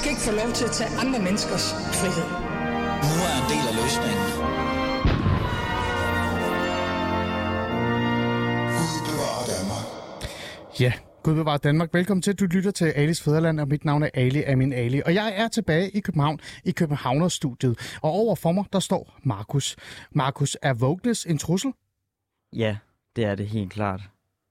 [0.00, 1.66] skal ikke få lov til at tage andre menneskers
[2.00, 2.28] frihed.
[3.08, 4.26] Nu er en del af løsningen.
[10.80, 10.92] Ja,
[11.22, 11.94] Gud bevare Danmark.
[11.94, 12.34] Velkommen til.
[12.34, 15.02] Du lytter til Alis Fæderland, og mit navn er Ali Amin Ali.
[15.06, 17.98] Og jeg er tilbage i København, i Københavnerstudiet.
[18.02, 19.76] Og over for mig, der står Markus.
[20.10, 21.72] Markus, er Vognes en trussel?
[22.52, 22.76] Ja,
[23.16, 24.00] det er det helt klart.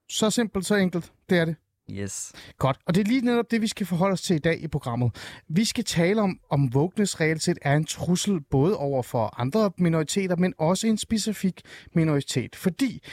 [0.10, 1.12] Så simpelt, så enkelt.
[1.30, 1.56] Det er det.
[1.92, 2.32] Yes.
[2.58, 2.78] Godt.
[2.86, 5.16] Og det er lige netop det, vi skal forholde os til i dag i programmet.
[5.48, 9.72] Vi skal tale om, om Vognes reelt set er en trussel både over for andre
[9.78, 11.62] minoriteter, men også en specifik
[11.94, 12.56] minoritet.
[12.56, 13.04] Fordi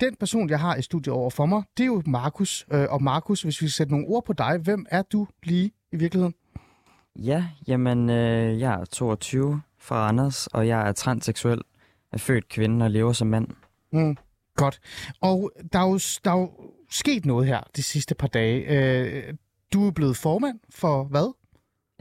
[0.00, 2.66] den person, jeg har i studiet over for mig, det er jo Markus.
[2.72, 5.96] Øh, og Markus, hvis vi sætter nogle ord på dig, hvem er du lige i
[5.96, 6.34] virkeligheden?
[7.16, 11.60] Ja, jamen, øh, jeg er 22 fra Anders, og jeg er transseksuel,
[12.12, 13.48] er født kvinde og lever som mand.
[13.92, 14.16] Mm,
[14.56, 14.80] godt.
[15.20, 16.50] Og der er, jo, der er jo
[16.90, 18.64] sket noget her de sidste par dage.
[18.68, 19.34] Øh,
[19.72, 21.34] du er blevet formand for hvad?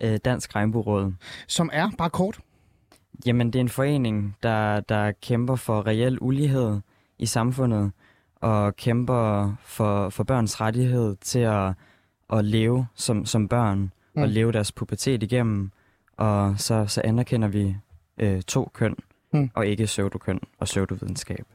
[0.02, 1.14] Øh, Dansk Regnbueråd.
[1.48, 2.40] Som er, bare kort,
[3.26, 6.80] Jamen, det er en forening, der, der kæmper for reel ulighed
[7.20, 7.92] i samfundet,
[8.36, 11.74] og kæmper for, for børns rettighed til at,
[12.34, 14.22] at leve som, som børn, mm.
[14.22, 15.72] og leve deres pubertet igennem.
[16.18, 17.76] Og så, så anerkender vi
[18.18, 18.96] øh, to køn,
[19.34, 19.50] mm.
[19.54, 21.46] og ikke pseudokøn og pseudovidenskab.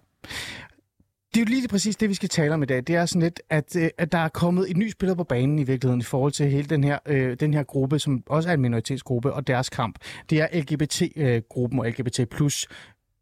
[1.35, 2.77] Det er jo lige præcis det, vi skal tale om i dag.
[2.87, 5.59] Det er sådan lidt, at, øh, at der er kommet et ny spiller på banen
[5.59, 8.55] i virkeligheden i forhold til hele den her, øh, den her gruppe, som også er
[8.55, 9.99] en minoritetsgruppe, og deres kamp.
[10.31, 12.67] Det er LGBT-gruppen øh, og LGBT plus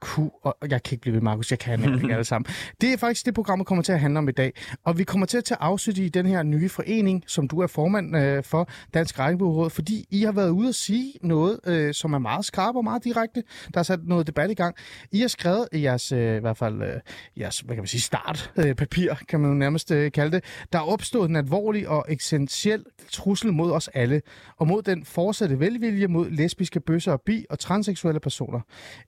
[0.03, 2.53] Q, og jeg kan ikke blive ved, Markus, jeg kan ikke alle sammen.
[2.81, 4.53] Det er faktisk det, programmet kommer til at handle om i dag.
[4.85, 7.67] Og vi kommer til at tage afsæt i den her nye forening, som du er
[7.67, 12.13] formand øh, for, Dansk Regnbueråd, fordi I har været ude at sige noget, øh, som
[12.13, 13.43] er meget skarpt og meget direkte.
[13.75, 14.77] Der er sat noget debat i gang.
[15.13, 17.01] I har skrevet i jeres, øh, i hvert fald, øh,
[17.39, 20.45] jeres, hvad kan man sige, startpapir, øh, papir, kan man jo nærmest øh, kalde det.
[20.73, 24.23] Der er opstået en alvorlig og essentiel trussel mod os alle,
[24.57, 28.61] og mod den fortsatte velvilje mod lesbiske bøsser og bi og transseksuelle personer.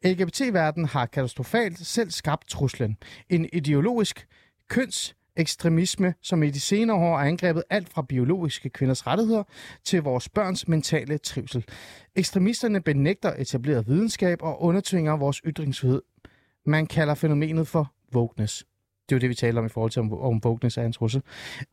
[0.05, 2.97] LGBT-verdenen har katastrofalt selv skabt truslen.
[3.29, 4.27] En ideologisk
[4.69, 9.43] køns ekstremisme, som i de senere år har angrebet alt fra biologiske kvinders rettigheder
[9.85, 11.65] til vores børns mentale trivsel.
[12.17, 16.03] Ekstremisterne benægter etableret videnskab og undertvinger vores ytringsfrihed.
[16.67, 18.65] Man kalder fænomenet for wokeness.
[19.09, 20.93] Det er jo det, vi taler om i forhold til, om, om wokeness er en
[20.93, 21.23] trussel.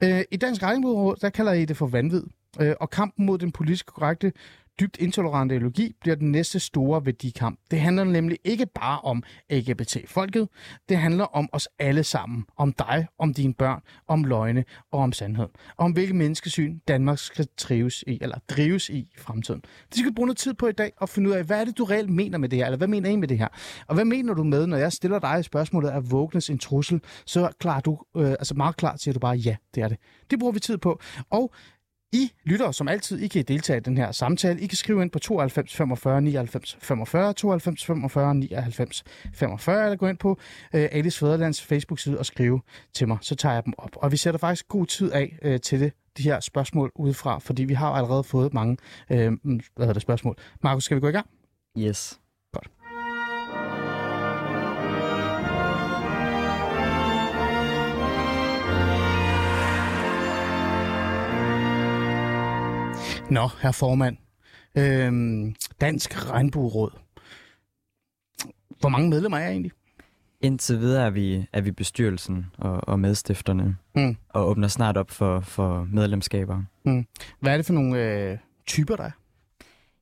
[0.03, 2.23] Øh, I Dansk Regnbueråd, der kalder I det for vanvid.
[2.61, 4.33] Øh, og kampen mod den politisk korrekte,
[4.79, 7.59] dybt intolerante ideologi bliver den næste store værdikamp.
[7.71, 10.49] Det handler nemlig ikke bare om LGBT-folket.
[10.89, 12.45] Det handler om os alle sammen.
[12.57, 15.47] Om dig, om dine børn, om løgne og om sandhed.
[15.77, 19.61] Og om hvilket menneskesyn Danmark skal trives i, eller drives i i fremtiden.
[19.61, 21.65] Det skal vi bruge noget tid på i dag og finde ud af, hvad er
[21.65, 22.65] det, du reelt mener med det her?
[22.65, 23.47] Eller hvad mener I med det her?
[23.87, 27.01] Og hvad mener du med, når jeg stiller dig spørgsmålet, er vågnes en trussel?
[27.25, 29.97] Så klar du, øh, altså meget klart siger du bare, ja, det er det.
[30.29, 30.99] Det bruger vi tid på.
[31.29, 31.53] Og
[32.13, 34.61] i lytter som altid, I kan deltage i den her samtale.
[34.61, 40.07] I kan skrive ind på 92 45 99 45, 92 45 99 45, eller gå
[40.07, 40.39] ind på
[40.75, 42.61] øh, Alice Fæderlands Facebook-side og skrive
[42.93, 43.89] til mig, så tager jeg dem op.
[43.95, 47.63] Og vi sætter faktisk god tid af øh, til det, de her spørgsmål udefra, fordi
[47.63, 48.77] vi har allerede fået mange
[49.09, 50.35] øh, hvad hedder det, spørgsmål.
[50.63, 51.29] Markus, skal vi gå i gang?
[51.77, 52.20] Yes.
[63.31, 64.17] Nå, herr formand.
[64.75, 66.91] Øhm, Dansk Regnbueråd.
[68.79, 69.71] Hvor mange medlemmer er jeg egentlig?
[70.41, 74.15] Indtil videre er vi, er vi bestyrelsen og, og medstifterne, Mm.
[74.29, 76.63] og åbner snart op for, for medlemskaber.
[77.39, 78.37] Hvad er det for nogle øh,
[78.67, 79.11] typer, der er?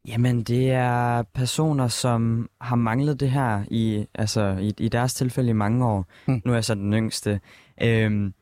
[0.07, 5.50] Jamen, det er personer, som har manglet det her i, altså, i, i deres tilfælde
[5.50, 6.06] i mange år.
[6.28, 6.34] Mm.
[6.34, 6.41] Mm.
[6.45, 7.39] Nu er jeg så den yngste.
[7.81, 8.34] Øhm,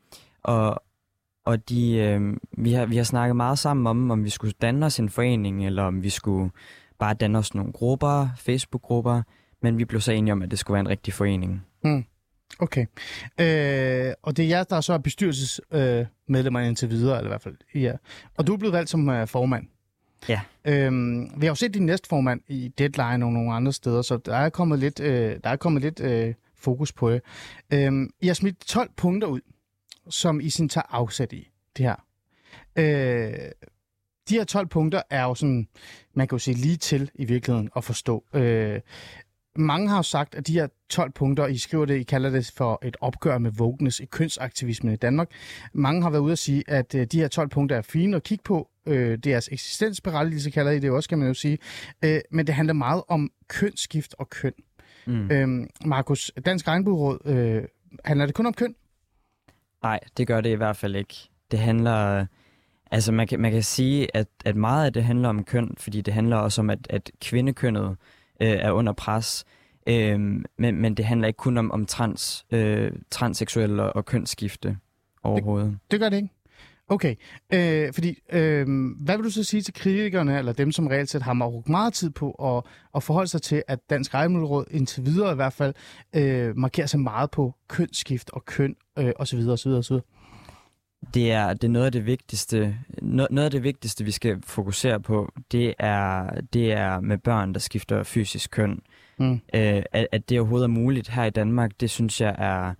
[0.42, 0.82] og
[1.48, 4.86] og de, øhm, vi, har, vi har snakket meget sammen om, om vi skulle danne
[4.86, 6.50] os en forening, eller om vi skulle
[6.98, 9.22] bare danne os nogle grupper, Facebook-grupper.
[9.62, 11.66] Men vi blev så enige om, at det skulle være en rigtig forening.
[12.58, 12.86] Okay.
[13.40, 17.42] Øh, og det er jer, der så er bestyrelsesmedlemmer øh, indtil videre, eller i hvert
[17.42, 17.92] fald ja.
[18.36, 19.66] Og du er blevet valgt som øh, formand.
[20.28, 20.40] Ja.
[20.64, 24.16] Øhm, vi har jo set din næste formand i Deadline og nogle andre steder, så
[24.16, 27.22] der er kommet lidt, øh, der er kommet lidt øh, fokus på det.
[27.72, 29.40] Øhm, I har smidt 12 punkter ud,
[30.10, 31.96] som I sådan tager afsæt i det her.
[32.76, 33.50] Øh,
[34.28, 35.68] de her 12 punkter er jo sådan,
[36.14, 38.24] man kan jo sige lige til i virkeligheden at forstå.
[38.34, 38.80] Øh,
[39.56, 42.52] mange har jo sagt, at de her 12 punkter, I skriver det, I kalder det
[42.56, 45.30] for et opgør med wokeness i kønsaktivismen i Danmark.
[45.72, 48.22] Mange har været ude at sige, at øh, de her 12 punkter er fine at
[48.22, 48.68] kigge på.
[48.86, 51.58] Øh, deres eksistensberettigelse kalder I det også, kan man jo sige.
[52.04, 54.52] Øh, men det handler meget om kønsskift og køn.
[55.06, 55.30] Mm.
[55.30, 57.64] Øh, Markus, Dansk Regnbueråd, øh,
[58.04, 58.74] handler det kun om køn?
[59.82, 61.14] Nej, det gør det i hvert fald ikke.
[61.50, 62.26] Det handler
[62.90, 66.00] Altså man kan, man kan sige, at, at meget af det handler om køn, fordi
[66.00, 67.96] det handler også om, at, at kvindekønnet
[68.40, 69.44] øh, er under pres.
[69.86, 70.20] Øh,
[70.58, 74.78] men, men det handler ikke kun om, om trans, øh, transseksuelle og, og kønsskifte
[75.22, 75.78] overhovedet.
[75.90, 76.28] Det gør det ikke?
[76.90, 77.14] Okay,
[77.52, 78.66] øh, fordi øh,
[79.00, 81.94] hvad vil du så sige til kritikerne, eller dem, som reelt set har brugt meget
[81.94, 85.74] tid på at, at forholde sig til, at Dansk Rejmiddelråd indtil videre i hvert fald
[86.12, 89.38] øh, markerer sig meget på kønsskift og køn øh, osv.
[89.48, 89.68] osv.
[89.68, 89.96] osv.
[91.14, 95.00] Det er, det er noget af det vigtigste, noget af det vigtigste, vi skal fokusere
[95.00, 98.80] på, det er, det er med børn, der skifter fysisk køn.
[99.18, 99.32] Mm.
[99.32, 102.74] Øh, at, at det overhovedet er muligt her i Danmark, det synes jeg er,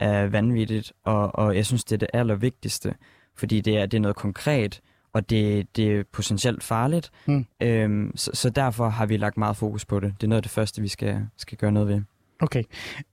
[0.00, 2.94] er vanvittigt, og, og jeg synes, det er det allervigtigste
[3.36, 4.80] fordi det er, det er noget konkret,
[5.12, 7.10] og det, det er potentielt farligt.
[7.26, 7.46] Mm.
[7.62, 10.14] Øhm, så, så derfor har vi lagt meget fokus på det.
[10.20, 12.00] Det er noget af det første, vi skal, skal gøre noget ved.
[12.40, 12.62] Okay,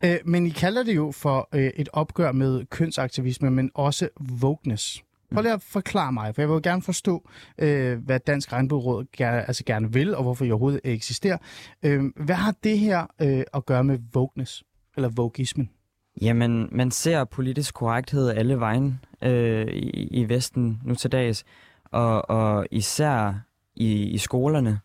[0.04, 4.10] øh, men I kalder det jo for øh, et opgør med kønsaktivisme, men også
[4.42, 5.04] wokeness.
[5.34, 9.48] Prøv lige at forklare mig, for jeg vil gerne forstå, øh, hvad Dansk Regnbueråd gerne,
[9.48, 11.38] altså gerne vil, og hvorfor I overhovedet eksisterer.
[11.84, 14.64] Øh, hvad har det her øh, at gøre med wokeness,
[14.96, 15.70] eller wokeismen?
[16.22, 21.44] Jamen, man ser politisk korrekthed alle vejen øh, i, i Vesten nu til dags,
[21.86, 23.34] og, og især
[23.76, 24.80] i, i skolerne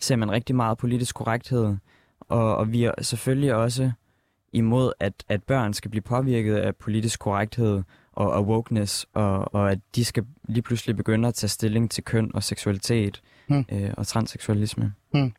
[0.00, 1.76] ser man rigtig meget politisk korrekthed,
[2.20, 3.90] og, og vi er selvfølgelig også
[4.52, 7.82] imod, at, at børn skal blive påvirket af politisk korrekthed
[8.12, 12.04] og, og wokeness, og, og at de skal lige pludselig begynde at tage stilling til
[12.04, 13.64] køn og seksualitet hmm.
[13.72, 14.92] øh, og transseksualisme.
[15.12, 15.32] Hmm.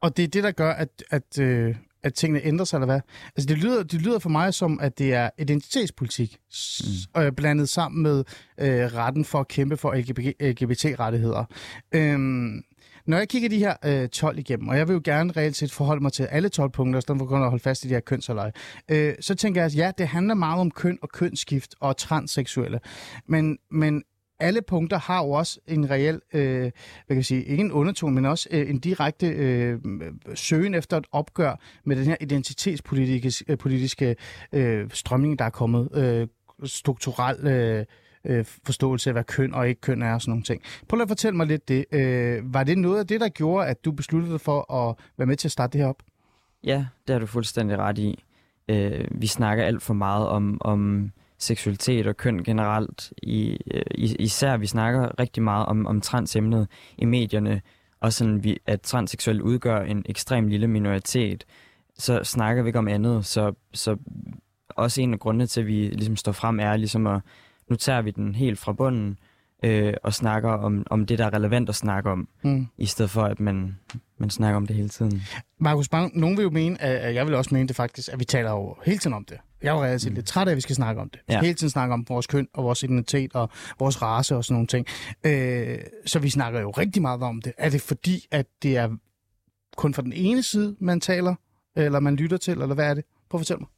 [0.00, 3.00] Og det er det, der gør, at, at, øh, at tingene ændrer sig, eller hvad?
[3.36, 6.36] Altså, det lyder, det lyder for mig som, at det er identitetspolitik,
[7.14, 7.22] mm.
[7.22, 8.24] øh, blandet sammen med
[8.58, 11.44] øh, retten for at kæmpe for LGBT-rettigheder.
[11.92, 12.62] Øhm,
[13.06, 15.72] når jeg kigger de her øh, 12 igennem, og jeg vil jo gerne reelt set
[15.72, 18.52] forholde mig til alle 12 punkter, så for at holde fast i de her kønsaløje,
[18.88, 22.80] øh, så tænker jeg, at ja, det handler meget om køn og kønsskift og transseksuelle.
[23.26, 24.02] Men, men
[24.40, 26.70] alle punkter har jo også en reel, øh, hvad
[27.08, 29.78] kan jeg sige, ikke en undertone, men også øh, en direkte øh,
[30.34, 34.16] søgen efter et opgør med den her identitetspolitiske øh, politiske,
[34.52, 35.88] øh, strømning, der er kommet.
[35.94, 36.28] Øh,
[36.64, 37.84] strukturel øh,
[38.24, 40.62] øh, forståelse af, hvad køn og ikke køn er og sådan nogle ting.
[40.88, 41.84] Prøv lige at fortælle mig lidt det.
[41.92, 45.26] Øh, var det noget af det, der gjorde, at du besluttede dig for at være
[45.26, 46.02] med til at starte det her op?
[46.64, 48.24] Ja, det har du fuldstændig ret i.
[48.68, 53.12] Øh, vi snakker alt for meget om, om seksualitet og køn generelt.
[53.22, 57.62] I, øh, især vi snakker rigtig meget om, om transemnet i medierne,
[58.00, 61.44] og sådan, vi, at transseksuelle udgør en ekstrem lille minoritet.
[61.98, 63.96] Så snakker vi ikke om andet, så, så
[64.68, 67.20] også en af grundene til, at vi ligesom står frem, er ligesom at,
[67.70, 69.18] nu tager vi den helt fra bunden,
[69.62, 72.66] øh, og snakker om, om det, der er relevant at snakke om, mm.
[72.78, 73.78] i stedet for, at man,
[74.18, 75.22] man snakker om det hele tiden.
[75.58, 78.24] Markus Bang, nogen vil jo mene, at jeg vil også mene det faktisk, at vi
[78.24, 79.38] taler jo hele tiden om det.
[79.62, 80.14] Jeg er jo reelt mm.
[80.14, 81.20] lidt træt af, at vi skal snakke om det.
[81.28, 81.40] Ja.
[81.40, 84.66] hele tiden snakke om vores køn og vores identitet og vores race og sådan nogle
[84.66, 84.86] ting.
[85.26, 87.52] Øh, så vi snakker jo rigtig meget om det.
[87.58, 88.88] Er det fordi, at det er
[89.76, 91.34] kun fra den ene side, man taler,
[91.76, 93.04] eller man lytter til, eller hvad er det?
[93.30, 93.68] Prøv at fortælle mig.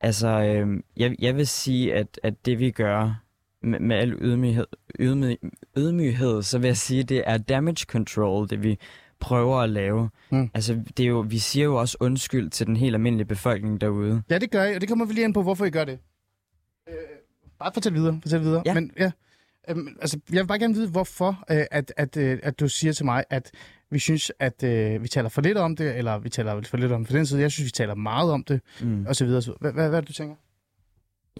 [0.00, 3.22] Altså, øh, jeg, jeg vil sige, at, at det vi gør
[3.62, 4.66] med, med al ydmyghed,
[5.00, 5.36] ydmy,
[5.76, 8.78] ydmyghed, så vil jeg sige, at det er damage control, det vi
[9.20, 10.10] prøver at lave.
[10.30, 10.50] Mm.
[10.54, 14.22] Altså, det er jo, vi siger jo også undskyld til den helt almindelige befolkning derude.
[14.30, 15.98] Ja, det gør jeg, og det kommer vi lige ind på, hvorfor I gør det.
[16.88, 16.94] Øh,
[17.58, 18.62] bare fortæl videre, fortæl videre.
[18.66, 18.74] Ja.
[18.74, 19.10] Men, ja,
[19.68, 22.92] øh, altså, jeg vil bare gerne vide, hvorfor øh, at, at, øh, at du siger
[22.92, 23.50] til mig, at
[23.90, 26.92] vi synes, at øh, vi taler for lidt om det, eller vi taler for lidt
[26.92, 27.40] om det for den side.
[27.40, 29.06] Jeg synes, vi taler meget om det, mm.
[29.08, 29.42] og så videre.
[29.60, 30.34] Hvad, hvad, hvad er det, du tænker?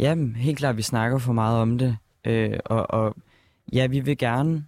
[0.01, 1.97] Jamen, helt klart, vi snakker for meget om det.
[2.27, 3.17] Øh, og, og
[3.73, 4.65] ja, vi vil gerne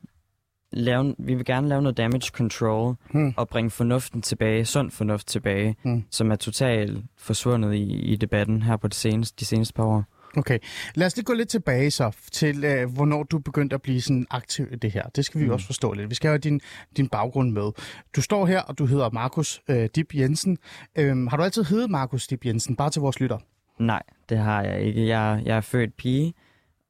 [0.72, 3.34] lave, vi vil gerne lave noget damage control hmm.
[3.36, 6.04] og bringe fornuften tilbage, sund fornuft tilbage, hmm.
[6.10, 10.04] som er totalt forsvundet i, i debatten her på det seneste, de seneste par år.
[10.36, 10.58] Okay,
[10.94, 14.26] lad os lige gå lidt tilbage så til, øh, hvornår du begyndte at blive sådan
[14.30, 15.08] aktiv i det her.
[15.08, 15.52] Det skal vi mm.
[15.52, 16.10] også forstå lidt.
[16.10, 16.60] Vi skal have din,
[16.96, 17.70] din baggrund med.
[18.16, 20.58] Du står her, og du hedder Markus øh, Dib Jensen.
[20.98, 23.38] Øhm, har du altid heddet Markus Dib Jensen, bare til vores lytter?
[23.78, 25.06] Nej, det har jeg ikke.
[25.06, 26.34] Jeg, jeg er født pige,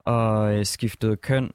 [0.04, 1.50] og øh, skiftede køn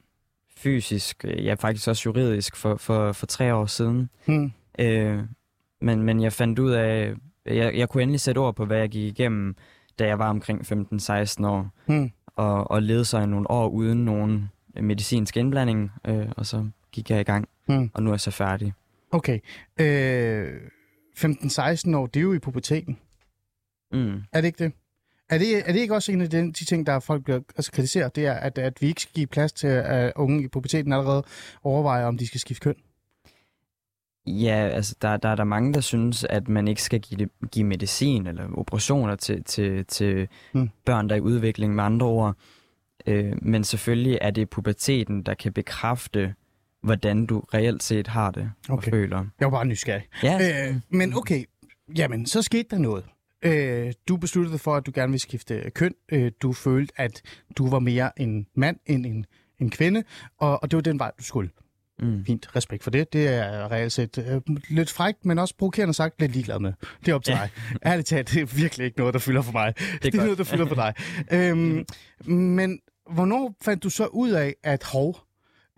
[0.65, 4.09] fysisk, øh, ja faktisk også juridisk for, for, for tre år siden.
[4.25, 4.51] Hmm.
[4.79, 5.19] Øh,
[5.81, 7.13] men, men jeg fandt ud af,
[7.45, 9.55] jeg, jeg kunne endelig sætte ord på, hvad jeg gik igennem,
[9.99, 12.11] da jeg var omkring 15-16 år, hmm.
[12.27, 14.49] og, og levede sig nogle år uden nogen
[14.81, 17.91] medicinsk indblanding, øh, og så gik jeg i gang, hmm.
[17.93, 18.73] og nu er jeg så færdig.
[19.11, 19.39] Okay.
[19.79, 20.61] Øh,
[21.17, 22.97] 15-16 år, det er jo i puberteten.
[23.91, 24.23] Mm.
[24.33, 24.73] Er det ikke det?
[25.29, 27.71] Er det, er det ikke også en af de, de ting, der folk bliver altså,
[27.71, 30.93] kritiseret, det er, at, at vi ikke skal give plads til, at unge i puberteten
[30.93, 31.23] allerede
[31.63, 32.75] overvejer, om de skal skifte køn?
[34.27, 37.65] Ja, altså der, der er der mange, der synes, at man ikke skal give, give
[37.65, 40.69] medicin eller operationer til, til, til hmm.
[40.85, 42.35] børn, der er i udvikling med andre ord.
[43.07, 46.35] Øh, men selvfølgelig er det puberteten, der kan bekræfte,
[46.81, 48.87] hvordan du reelt set har det Okay.
[48.87, 49.25] og føler.
[49.39, 50.03] Jeg var bare nysgerrig.
[50.23, 51.43] Ja, Øh, men okay,
[51.97, 53.05] jamen, så skete der noget.
[53.45, 55.93] Øh, du besluttede dig for, at du gerne ville skifte køn.
[56.11, 57.21] Øh, du følte, at
[57.57, 59.25] du var mere en mand end en,
[59.59, 60.03] en kvinde,
[60.39, 61.49] og, og det var den vej, du skulle.
[61.99, 62.25] mm.
[62.25, 63.13] Fint, respekt for det.
[63.13, 66.73] Det er reelt set øh, lidt frækt, men også provokerende sagt lidt ligeglad med.
[67.05, 67.37] Det er op til Ja.
[67.39, 67.49] dig.
[67.85, 69.73] Ærligt talt, det er virkelig ikke noget, der fylder for mig.
[69.77, 70.23] Det er, det er godt.
[70.23, 70.93] noget, der fylder for dig.
[71.31, 71.85] øhm,
[72.33, 72.79] men
[73.11, 75.17] hvornår fandt du så ud af, at hov,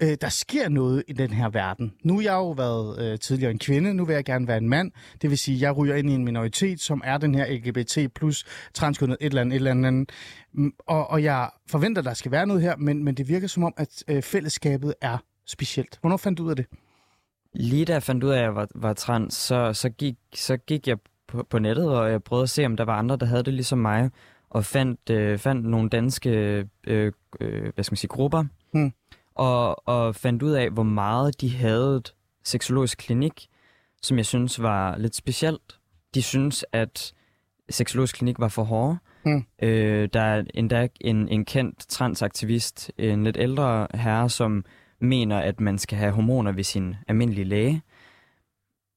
[0.01, 1.93] øh, der sker noget i den her verden?
[2.03, 4.69] Nu har jeg jo været øh, tidligere en kvinde, nu vil jeg gerne være en
[4.69, 4.91] mand.
[5.21, 8.13] Det vil sige, at jeg ryger ind i en minoritet, som er den her LGBT
[8.15, 10.11] plus transkønnet et eller andet, et eller andet.
[10.53, 13.47] Mm, Og, og jeg forventer, at der skal være noget her, men, men det virker
[13.47, 15.97] som om, at øh, fællesskabet er specielt.
[16.01, 16.65] Hvornår fandt du ud af det?
[17.53, 20.57] Lige da jeg fandt ud af, at jeg var, var trans, så, så, gik, så
[20.57, 23.25] gik jeg på, på nettet, og jeg prøvede at se, om der var andre, der
[23.25, 24.09] havde det ligesom mig,
[24.49, 26.29] og fandt, øh, fandt nogle danske
[26.87, 28.91] øh, øh, hvad skal man sige, grupper, Hmm.
[29.37, 32.13] Og, og fandt ud af, hvor meget de havde et
[32.43, 33.47] seksologisk klinik,
[34.01, 35.79] som jeg synes var lidt specielt.
[36.15, 37.13] De synes, at
[37.69, 38.97] seksologisk klinik var for hårde.
[39.23, 39.45] Hmm.
[39.61, 44.65] Øh, der er endda en, en kendt transaktivist, en lidt ældre herre, som
[45.01, 47.81] mener, at man skal have hormoner ved sin almindelige læge.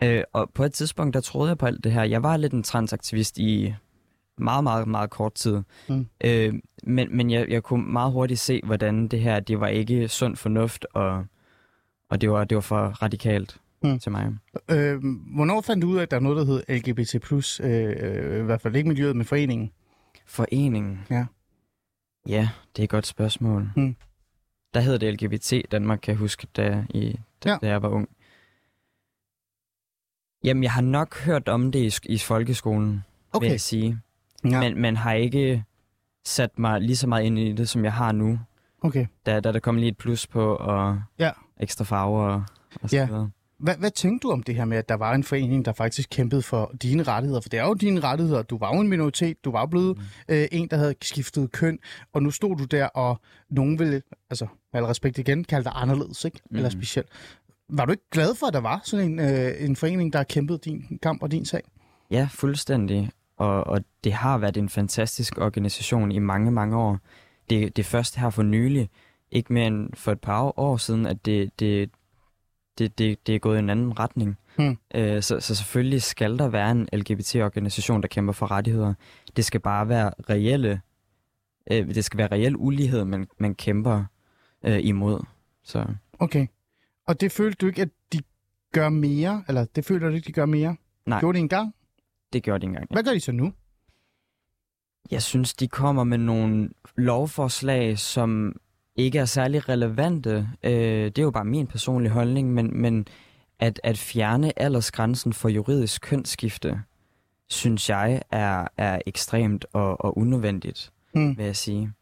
[0.02, 2.02] Øh, og på et tidspunkt, der troede jeg på alt det her.
[2.02, 3.74] Jeg var lidt en transaktivist i
[4.40, 5.62] meget, meget, meget kort tid.
[5.88, 6.06] Mm.
[6.24, 10.08] Øh, men men jeg, jeg kunne meget hurtigt se, hvordan det her, det var ikke
[10.08, 11.24] sund fornuft, og,
[12.10, 13.98] og det, var, det var for radikalt Mm.
[13.98, 14.26] til mig.
[14.70, 14.98] Øh,
[15.34, 17.14] hvornår fandt du ud af, at der er noget, der hedder LGBT+,
[17.64, 19.70] øh, øh, i hvert fald ikke miljøet, men foreningen?
[20.26, 21.00] Foreningen?
[21.10, 21.26] Ja.
[22.28, 23.70] Ja, det er et godt spørgsmål.
[23.76, 23.96] Mm.
[24.74, 27.56] Der hed det LGBT Danmark, kan jeg huske, da, i, da, Ja.
[27.62, 28.08] da jeg var ung.
[30.44, 33.44] Jamen, jeg har nok hørt om det i, i folkeskolen, okay.
[33.44, 33.98] vil jeg sige.
[34.44, 35.64] Ja, Men, men har ikke
[36.24, 38.38] sat mig lige så meget ind i det, som jeg har nu.
[38.82, 39.06] okay.
[39.26, 41.30] Da, da der kom lige et plus på, og Ja.
[41.60, 42.44] ekstra farver og,
[42.82, 43.06] og så Ja.
[43.06, 43.30] videre.
[43.58, 46.08] Hvad, hvad tænkte du om det her med, at der var en forening, der faktisk
[46.10, 47.40] kæmpede for dine rettigheder?
[47.40, 48.42] For det er jo dine rettigheder.
[48.42, 49.44] Du var jo en minoritet.
[49.44, 50.02] Du var blevet mm.
[50.28, 51.78] øh, en, der havde skiftet køn.
[52.12, 53.20] Og nu stod du der, og
[53.50, 56.40] nogen ville, altså med al respekt igen, kalde dig anderledes, ikke?
[56.50, 56.56] Mm.
[56.56, 57.08] Eller specielt.
[57.68, 60.58] Var du ikke glad for, at der var sådan en, øh, en forening, der kæmpede
[60.64, 61.62] din kamp og din sag?
[62.10, 63.10] Ja, fuldstændig.
[63.40, 66.98] Og, og det har været en fantastisk organisation i mange, mange år.
[67.50, 68.90] Det, det er først her for nylig,
[69.30, 71.90] ikke mere end for et par år siden, at det, det,
[72.78, 74.36] det, det, det er gået i en anden retning.
[74.56, 74.78] Hmm.
[74.94, 78.94] Øh, så, så selvfølgelig skal der være en LGBT-organisation, der kæmper for rettigheder.
[79.36, 80.80] Det skal bare være reelle,
[81.70, 84.04] øh, det skal være reel ulighed, man, man kæmper
[84.64, 85.24] øh, imod.
[85.62, 85.86] Så
[86.18, 86.46] Okay.
[87.06, 88.20] Og det følte du ikke, at de
[88.72, 89.44] gør mere?
[89.48, 90.76] Eller det føler du ikke, de gør mere?
[91.06, 91.20] Nej.
[91.20, 91.74] Gjorde de engang?
[92.32, 92.86] Det gjorde det ikke engang.
[92.90, 93.52] Hvad gør de så nu?
[95.10, 98.56] Jeg synes, de kommer med nogle lovforslag, som
[98.96, 100.48] ikke er særlig relevante.
[100.62, 100.72] Øh,
[101.04, 103.06] det er jo bare min personlige holdning, men, men
[103.58, 106.82] at, at fjerne aldersgrænsen for juridisk kønsskifte,
[107.48, 111.36] synes jeg er, er ekstremt og, og unødvendigt, Hmm.
[111.38, 111.92] vil jeg sige.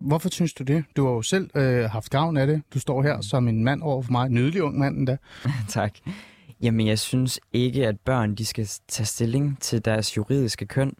[0.00, 0.84] Hvorfor synes du det?
[0.96, 2.62] Du har jo selv øh, haft gavn af det.
[2.74, 4.26] Du står her som en mand over for mig.
[4.26, 5.16] En nydelig ung mand endda.
[5.68, 5.98] tak.
[6.62, 10.92] Jamen, jeg synes ikke, at børn de skal tage stilling til deres juridiske køn.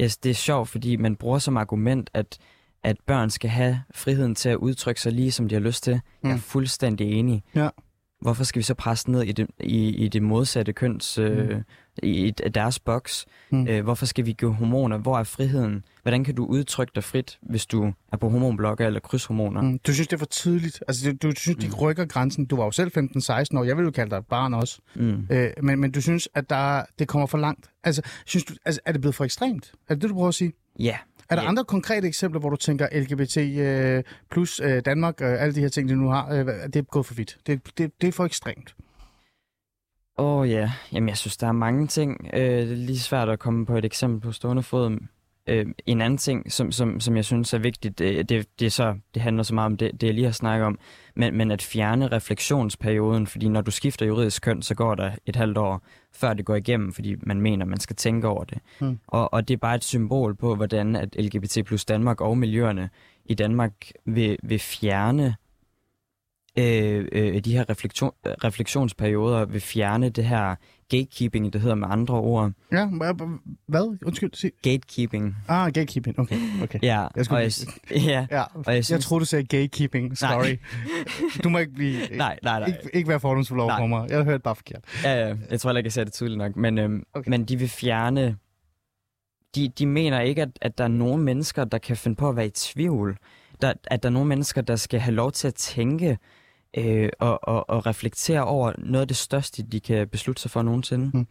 [0.00, 2.38] Yes, det er sjovt, fordi man bruger som argument, at,
[2.82, 6.00] at børn skal have friheden til at udtrykke sig lige, som de har lyst til.
[6.22, 6.40] Jeg er Mm.
[6.40, 7.42] fuldstændig enig.
[7.54, 7.68] Ja.
[8.20, 11.62] Hvorfor skal vi så presse ned i det, i, i det modsatte køns, øh, Mm.
[12.02, 13.26] I, deres boks?
[13.50, 13.66] Mm.
[13.68, 14.98] Øh, hvorfor skal vi give hormoner?
[14.98, 15.84] Hvor er friheden?
[16.02, 19.60] Hvordan kan du udtrykke dig frit, hvis du er på hormonblokker eller krydshormoner?
[19.60, 19.78] Mm.
[19.86, 20.84] Du synes, det er for tidligt?
[20.88, 21.74] Altså, du, du synes, de Mm.
[21.74, 22.44] rykker grænsen?
[22.46, 23.64] Du var jo selv 15-16 år.
[23.64, 24.78] Jeg vil jo kalde dig et barn også.
[24.94, 25.26] Mm.
[25.30, 27.66] Øh, men, men du synes, at der, det kommer for langt?
[27.84, 29.72] Altså, synes du, altså, er det blevet for ekstremt?
[29.88, 30.52] Er det det, du prøver at sige?
[30.78, 30.96] Ja,
[31.30, 31.48] Er der Ja.
[31.48, 35.68] andre konkrete eksempler, hvor du tænker LGBT øh, plus øh, Danmark, øh, alle de her
[35.68, 37.38] ting, de nu har, øh, det er gået for vidt?
[37.46, 38.74] Det, det, det er for ekstremt.
[40.18, 42.30] Åh oh, ja, jamen jeg synes, der er mange ting.
[42.32, 44.98] Øh, det er lige svært at komme på et eksempel på stående fod.
[45.46, 48.70] Øh, en anden ting, som, som, som jeg synes er vigtigt, det, det, det, er
[48.70, 50.78] så, det handler så meget om det, det, jeg lige har snakket om,
[51.16, 55.36] men, men at fjerne refleksionsperioden, fordi når du skifter juridisk køn, så går der et
[55.36, 58.58] halvt år, før det går igennem, fordi man mener, man skal tænke over det.
[58.80, 58.98] Hmm.
[59.06, 62.90] Og, og det er bare et symbol på, hvordan at LGBT plus Danmark og miljøerne
[63.24, 63.72] i Danmark
[64.06, 65.34] vil, vil fjerne
[66.58, 70.54] øh, øh, de her refleksion, refleksionsperioder, vil fjerne det her
[70.88, 72.52] gatekeeping, det hedder med andre ord.
[72.72, 73.98] Ja, hva- hvad?
[74.06, 74.50] Undskyld, sig.
[74.62, 75.36] Gatekeeping.
[75.48, 76.18] Ah, gatekeeping.
[76.18, 76.78] Okay, okay.
[76.82, 77.52] Ja, Jeg skulle og jeg,
[78.10, 79.04] ja, Ja, og jeg jeg synes...
[79.04, 80.18] troede, du sagde gatekeeping.
[80.18, 80.56] Sorry.
[81.44, 81.96] Du må ikke blive...
[82.16, 82.68] Nej, nej, nej.
[82.68, 84.10] Ikke, ikke være fordomsfuld over for mig.
[84.10, 84.84] Jeg hørte bare forkert.
[85.04, 86.56] Ja, ja, jeg tror heller ikke, jeg ser det tydeligt nok.
[86.56, 87.30] Men, øhm, okay.
[87.30, 88.36] men de vil fjerne...
[89.54, 92.36] De, de mener ikke, at, at der er nogen mennesker, der kan finde på at
[92.36, 93.16] være i tvivl.
[93.62, 96.18] der, at der er nogle mennesker, der skal have lov til at tænke
[96.76, 100.62] øh, og, og, og reflektere over noget af det største, de kan beslutte sig for
[100.62, 101.10] nogensinde.
[101.14, 101.26] Mm.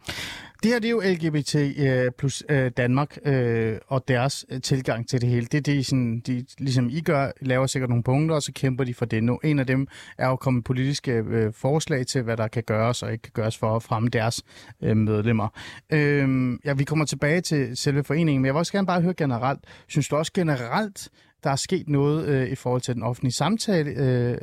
[0.62, 5.08] Det her det er jo LGBT øh, plus øh, Danmark øh, og deres øh, tilgang
[5.08, 5.46] til det hele.
[5.46, 8.84] Det er det, sådan, de, ligesom I gør, laver sikkert nogle punkter, og så kæmper
[8.84, 9.40] de for det nu.
[9.44, 9.86] En af dem
[10.18, 13.32] er jo kommet politiske øh, øh, forslag til, hvad der kan gøres og ikke kan
[13.34, 14.42] gøres for at fremme deres
[14.82, 15.48] øh, medlemmer.
[15.92, 19.14] Øh, ja, vi kommer tilbage til selve foreningen, men jeg vil også gerne bare høre
[19.14, 19.60] generelt.
[19.88, 21.08] Synes du også generelt,
[21.44, 24.38] der er sket noget øh, i forhold til den offentlige samtale, øh,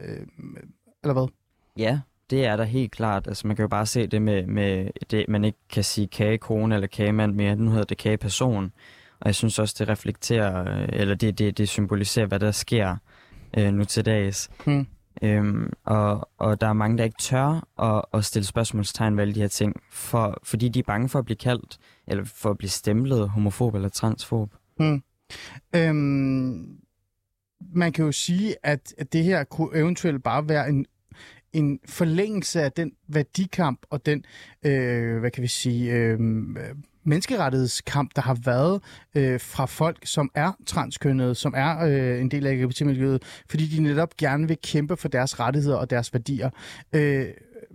[1.06, 1.28] eller hvad?
[1.78, 3.28] Ja, det er der helt klart.
[3.28, 6.76] Altså, man kan jo bare se det med, med det, man ikke kan sige kagekone
[6.76, 7.56] eller kagemand mere.
[7.56, 8.72] Nu hedder det kageperson.
[9.20, 12.96] Og jeg synes også, det reflekterer, øh, eller det, det, det symboliserer, hvad der sker
[13.58, 14.50] øh, nu til dags.
[14.66, 14.88] Hmm.
[15.22, 19.36] Øhm, og, og der er mange, der ikke tør at, at stille spørgsmålstegn ved alle
[19.36, 22.58] de her ting, for, fordi de er bange for at blive kaldt, eller for at
[22.58, 24.54] blive stemplet homofob eller transfob.
[24.78, 25.04] Hmm.
[25.76, 26.78] Øhm,
[27.74, 30.86] man kan jo sige, at, at det her kunne eventuelt bare være en
[31.58, 34.24] en forlængelse af den værdikamp og den,
[34.66, 36.20] øh, hvad kan vi sige, øh,
[37.04, 38.82] menneskerettighedskamp, der har været
[39.16, 43.82] øh, fra folk, som er transkønnede, som er øh, en del af LGBT-miljøet, fordi de
[43.82, 46.50] netop gerne vil kæmpe for deres rettigheder og deres værdier.
[46.94, 47.26] Øh,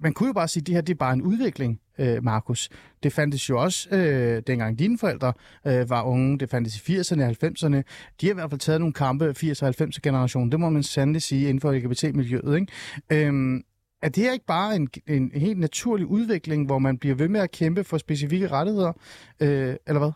[0.02, 2.68] man kunne jo bare sige, at det her det er bare en udvikling, øh, Markus.
[3.02, 5.32] Det fandtes jo også, øh, dengang dine forældre
[5.66, 6.38] øh, var unge.
[6.38, 7.82] Det fandtes i 80'erne og 90'erne.
[8.20, 10.50] De har i hvert fald taget nogle kampe, 80'er og 90'er generation.
[10.52, 12.60] Det må man sandelig sige inden for LGBT-miljøet.
[12.60, 13.26] Ikke?
[13.26, 13.62] Øhm,
[14.02, 17.40] er det her ikke bare en, en helt naturlig udvikling, hvor man bliver ved med
[17.40, 18.92] at kæmpe for specifikke rettigheder,
[19.40, 20.12] øh, eller hvad?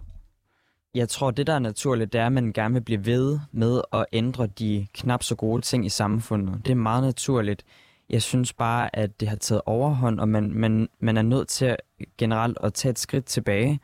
[0.94, 3.80] Jeg tror, det der er naturligt, det er, at man gerne vil blive ved med
[3.92, 6.66] at ændre de knap så gode ting i samfundet.
[6.66, 7.64] Det er meget naturligt.
[8.10, 11.64] Jeg synes bare, at det har taget overhånd, og man, man, man er nødt til
[11.64, 11.76] at,
[12.18, 13.80] generelt at tage et skridt tilbage,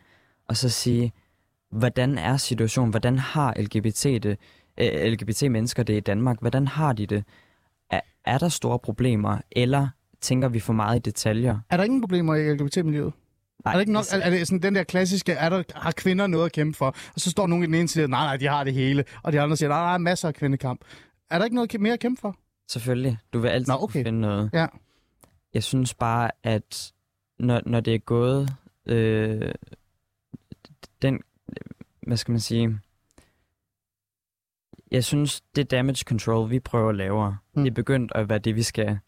[0.49, 1.13] og så sige,
[1.71, 2.91] hvordan er situationen?
[2.91, 4.39] Hvordan har LGBT det,
[4.79, 6.41] øh, LGBT-mennesker det i Danmark?
[6.41, 7.25] Hvordan har de det?
[7.91, 9.89] Er, er der store problemer, eller
[10.21, 11.59] tænker vi for meget i detaljer?
[11.71, 13.13] Er der ingen problemer i LGBT-miljøet?
[13.65, 15.93] Nej, er det ikke nok, er, er det sådan den der klassiske, er der, har
[15.93, 16.87] kvinder noget at kæmpe for?
[16.87, 19.05] Og så står nogen i den ene side, nej, nej, de har det hele.
[19.23, 20.81] Og de andre siger, nej, der er masser af kvindekamp.
[21.31, 22.37] Er der ikke noget mere at kæmpe for?
[22.69, 23.19] Selvfølgelig.
[23.33, 24.05] Du vil altid Nå, okay.
[24.05, 24.51] finde noget.
[24.53, 24.67] Ja.
[25.55, 26.93] Jeg synes bare, at
[27.39, 28.49] når, når det er gået
[28.87, 29.53] øh,
[31.03, 31.21] den,
[32.07, 32.79] hvad skal man sige,
[34.91, 37.63] jeg synes, det damage control, vi prøver at lave, mm.
[37.63, 38.99] det er begyndt at være det, vi skal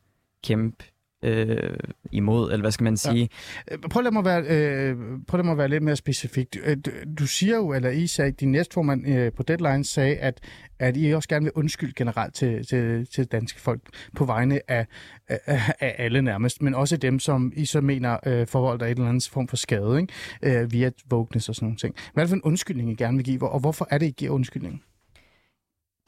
[0.45, 0.85] kæmpe
[1.23, 1.77] øh,
[2.13, 3.29] imod, eller hvad skal man sige?
[3.71, 3.77] Ja.
[3.91, 4.97] Prøv at mig være, øh,
[5.29, 6.57] prøv at mig være lidt mere specifikt.
[6.65, 10.41] Øh, du, du siger jo, eller I sagde, din næstformand øh, på Deadline sagde, at,
[10.79, 13.81] at I også gerne vil undskylde generelt til, til, til danske folk
[14.17, 14.87] på vegne af,
[15.29, 18.91] af, af alle nærmest, men også dem, som I så mener øh, forhold der et
[18.91, 20.61] eller andet form for skade, ikke?
[20.61, 21.95] Øh, via wokeness og sådan nogle ting.
[22.15, 24.11] Hvad er det for en undskyldning, I gerne vil give, og hvorfor er det, I
[24.11, 24.83] giver undskyldning?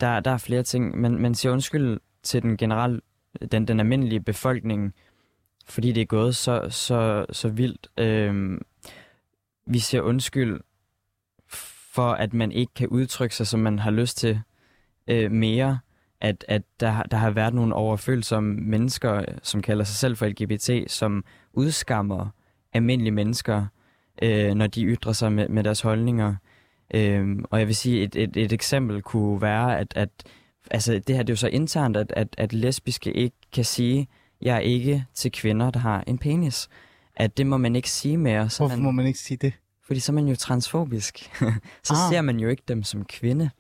[0.00, 3.00] Der, der er flere ting, men man siger undskyld til den generelle
[3.52, 4.94] den, den almindelige befolkning,
[5.64, 7.88] fordi det er gået så, så, så vildt.
[7.98, 8.60] Øh,
[9.66, 10.60] vi ser undskyld
[11.94, 14.40] for, at man ikke kan udtrykke sig, som man har lyst til
[15.06, 15.78] øh, mere.
[16.20, 20.90] At, at der, der har været nogle overfølsomme mennesker, som kalder sig selv for LGBT,
[20.90, 22.28] som udskammer
[22.72, 23.66] almindelige mennesker,
[24.22, 26.34] øh, når de ytrer sig med, med deres holdninger.
[26.94, 30.10] Øh, og jeg vil sige, et, et, et eksempel kunne være, at, at
[30.70, 34.08] altså det her det er jo så internt, at, at, at lesbiske ikke kan sige,
[34.44, 36.68] jeg er ikke til kvinder, der har en penis.
[37.16, 38.50] At det må man ikke sige mere.
[38.50, 39.52] Så Hvorfor man, må man ikke sige det?
[39.86, 41.18] Fordi så er man jo transfobisk.
[41.84, 42.12] så ah.
[42.12, 43.50] ser man jo ikke dem som kvinde.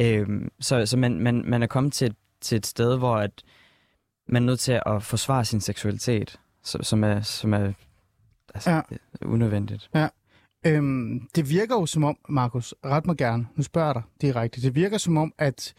[0.00, 3.42] Øhm, så så man, man, man er kommet til, til et sted, hvor at
[4.28, 7.72] man er nødt til at forsvare sin seksualitet, som er, som er
[8.54, 8.82] altså, ja.
[9.22, 9.90] unødvendigt.
[9.94, 10.08] Ja.
[10.66, 14.62] Øhm, det virker jo som om, Markus, ret mig gerne, nu spørger jeg dig direkte,
[14.62, 15.74] det virker som om, at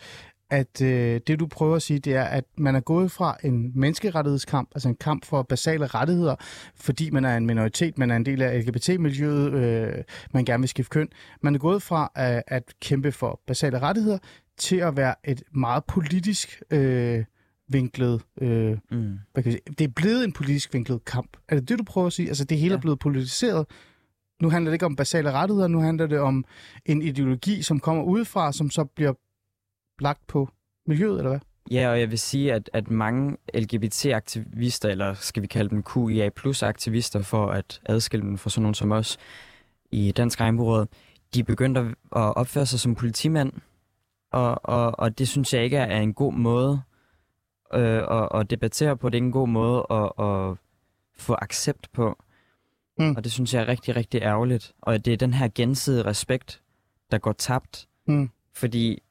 [0.51, 3.71] at øh, det, du prøver at sige, det er, at man er gået fra en
[3.75, 6.35] menneskerettighedskamp, altså en kamp for basale rettigheder,
[6.75, 10.69] fordi man er en minoritet, man er en del af LGBT-miljøet, øh, man gerne vil
[10.69, 11.09] skifte køn.
[11.41, 14.17] Man er gået fra at, at kæmpe for basale rettigheder
[14.57, 17.23] til at være et meget politisk øh,
[17.67, 18.21] vinklet...
[18.41, 19.19] Øh, mm.
[19.33, 21.37] hvad kan sige, det er blevet en politisk vinklet kamp.
[21.49, 22.27] Er det det, du prøver at sige?
[22.27, 22.77] Altså, det hele ja.
[22.77, 23.65] er blevet politiseret.
[24.41, 26.45] Nu handler det ikke om basale rettigheder, nu handler det om
[26.85, 29.13] en ideologi, som kommer udefra, som så bliver
[30.01, 30.49] lagt på
[30.87, 31.39] miljøet, eller hvad?
[31.71, 36.29] Ja, og jeg vil sige, at, at mange LGBT-aktivister, eller skal vi kalde dem QIA
[36.29, 39.17] plus-aktivister, for at adskille dem fra sådan nogen som os
[39.91, 40.85] i Dansk Regnbueråd,
[41.33, 43.53] de begyndte at opføre sig som politimænd,
[44.31, 46.81] og, og, og det synes jeg ikke er en god måde
[47.73, 49.09] øh, at, at debattere på.
[49.09, 50.57] Det er en god måde at, at
[51.17, 52.23] få accept på.
[52.97, 53.15] Mm.
[53.15, 54.73] Og det synes jeg er rigtig, rigtig ærgerligt.
[54.81, 56.61] Og det er den her gensidige respekt,
[57.11, 57.87] der går tabt.
[58.07, 58.29] Mm.
[58.53, 59.01] Fordi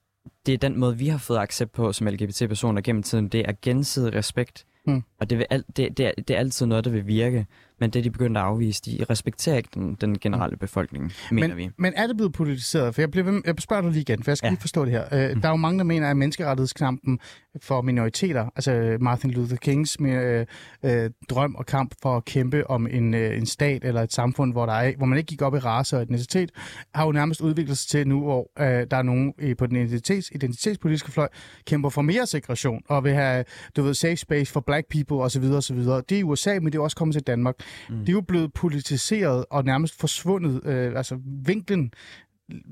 [0.46, 3.28] det er den måde, vi har fået accept på som LGBT-personer gennem tiden.
[3.28, 4.66] Det er gensidig respekt.
[4.87, 5.02] Mm.
[5.20, 7.46] Og det, vil al, det, det, er, det er altid noget, der vil virke.
[7.81, 8.83] Men det er de begyndt at afvise.
[8.83, 11.71] De respekterer ikke den, den generelle befolkning, mener men, vi.
[11.77, 12.95] Men er det blevet politiseret?
[12.95, 14.51] For jeg, ved- jeg spørger dig lige igen, for jeg skal ja.
[14.51, 15.05] Lige forstå det her.
[15.12, 17.19] Øh, Der er jo mange, der mener, at menneskerettighedskampen
[17.62, 20.47] for minoriteter, altså Martin Luther Kings øh,
[20.85, 24.53] øh, drøm og kamp for at kæmpe om en, øh, en stat eller et samfund,
[24.53, 26.51] hvor, der er, hvor man ikke gik op i race og etnicitet,
[26.95, 29.77] har jo nærmest udviklet sig til nu, hvor øh, der er nogen øh, på den
[29.77, 31.29] identitets, identitetspolitiske fløj,
[31.66, 33.45] kæmper for mere segregation og vil have,
[33.77, 35.45] du ved, safe space for black people osv.
[35.45, 35.77] osv.
[35.79, 37.55] Det er i USA, men det er også kommet til Danmark.
[37.90, 37.98] Mm.
[37.98, 40.64] Det er jo blevet politiseret og nærmest forsvundet.
[40.64, 41.92] Øh, altså vinklen,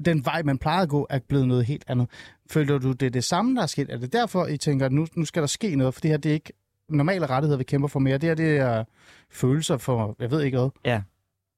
[0.05, 2.09] den vej, man plejer at gå, er blevet noget helt andet.
[2.51, 3.91] Føler du, det er det samme, der er sket?
[3.91, 5.95] Er det derfor, I tænker, at nu, nu skal der ske noget?
[5.95, 6.53] For det her, det er ikke
[6.89, 8.19] normale rettigheder, vi kæmper for mere.
[8.19, 8.85] Det her, det er
[9.31, 10.69] følelser for, jeg ved ikke hvad.
[10.85, 11.03] Ja.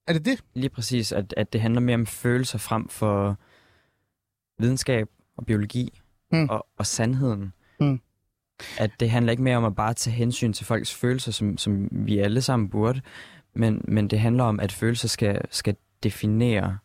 [0.07, 0.43] Er det det?
[0.53, 3.37] Lige præcis, at, at det handler mere om følelser frem for
[4.59, 6.01] videnskab og biologi
[6.33, 6.47] Mm.
[6.49, 7.53] og, og sandheden.
[7.79, 8.01] Mm.
[8.77, 11.87] At det handler ikke mere om at bare tage hensyn til folks følelser, som, som
[11.91, 13.01] vi alle sammen burde,
[13.53, 16.77] men, men det handler om, at følelser skal, skal definere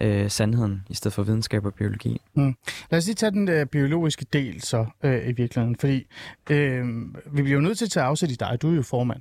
[0.00, 2.20] øh, sandheden, i stedet for videnskab og biologi.
[2.34, 2.54] Hmm.
[2.90, 6.06] Lad os lige tage den øh, biologiske del så øh, i virkeligheden, fordi
[6.50, 6.84] øh,
[7.32, 8.58] vi bliver jo nødt til at tage afsæt i dig.
[8.62, 9.20] Du er jo formand.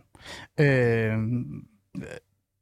[0.60, 1.17] Øh,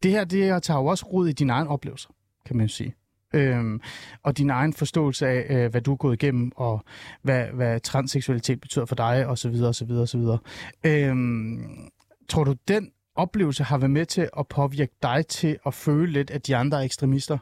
[0.04, 2.10] det her, det her tager jo også rod i dine egne oplevelser,
[2.46, 2.94] kan man jo sige.
[3.34, 3.82] Øhm,
[4.24, 6.84] og din egen forståelse af, øh, hvad du er gået igennem, og
[7.22, 10.38] hvad, hvad transseksualitet betyder for dig, og så videre, og så videre, og så videre.
[10.84, 11.90] Øhm,
[12.30, 16.32] tror du, den oplevelse har været med til at påvirke dig til at føle lidt,
[16.32, 17.38] at de andre er ekstremister?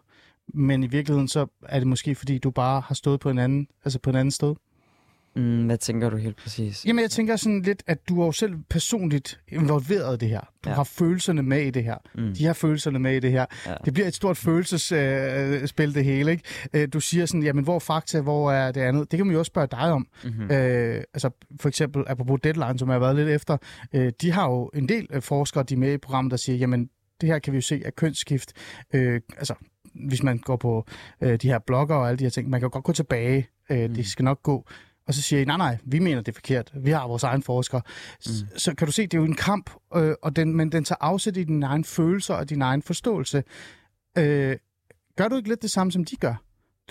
[0.53, 3.67] Men i virkeligheden så er det måske, fordi du bare har stået på en anden,
[3.85, 4.55] altså på en anden sted?
[5.35, 6.85] Mm, hvad tænker du helt præcis?
[6.85, 10.41] Jamen, jeg tænker sådan lidt, at du er jo selv personligt involveret i det her.
[10.65, 10.75] Du ja.
[10.75, 11.95] Har følelserne med i det her.
[12.15, 12.33] Mm.
[12.35, 13.45] De har følelserne med i det her.
[13.65, 13.75] Ja.
[13.85, 16.43] Det bliver et stort følelsesspil, øh, det hele, ikke?
[16.73, 19.11] Øh, du siger sådan, jamen, hvor er fakta, hvor er det andet?
[19.11, 20.07] Det kan man jo også spørge dig om.
[20.23, 20.51] Mm-hmm.
[20.51, 23.57] Øh, altså, for eksempel, apropos Deadline, som jeg har været lidt efter,
[23.93, 26.57] øh, de har jo en del øh, forskere, de er med i programmet, der siger,
[26.57, 26.89] jamen,
[27.21, 28.53] det her kan vi jo se er kønsskift.
[28.93, 29.53] Øh, altså,
[30.07, 30.85] hvis man går på
[31.21, 33.47] øh, de her blogger og alle de her ting, man kan jo godt gå tilbage.
[33.69, 33.95] Øh, mm.
[33.95, 34.65] Det skal nok gå.
[35.07, 36.71] Og så siger I, nej, nej, vi mener det er forkert.
[36.75, 37.81] Vi har vores egen forskere.
[38.27, 38.57] Mm.
[38.57, 40.97] Så kan du se, det er jo en kamp, øh, og den, men den tager
[41.01, 43.43] afsæt i dine egne følelser og din egen forståelse.
[44.17, 44.57] Øh,
[45.17, 46.35] gør du ikke lidt det samme, som de gør?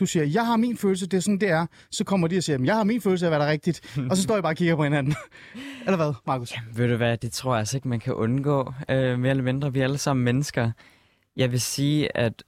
[0.00, 1.66] Du siger, jeg har min følelse, det er sådan, det er.
[1.90, 3.96] Så kommer de og siger, jeg har min følelse af, hvad der er rigtigt.
[4.10, 5.14] og så står jeg bare og kigger på hinanden.
[5.86, 6.54] Eller hvad, Markus?
[6.74, 8.72] Ved du hvad, det tror jeg altså ikke, man kan undgå.
[8.88, 10.70] Øh, mere eller mindre, vi er alle sammen mennesker.
[11.36, 12.42] Jeg vil sige, at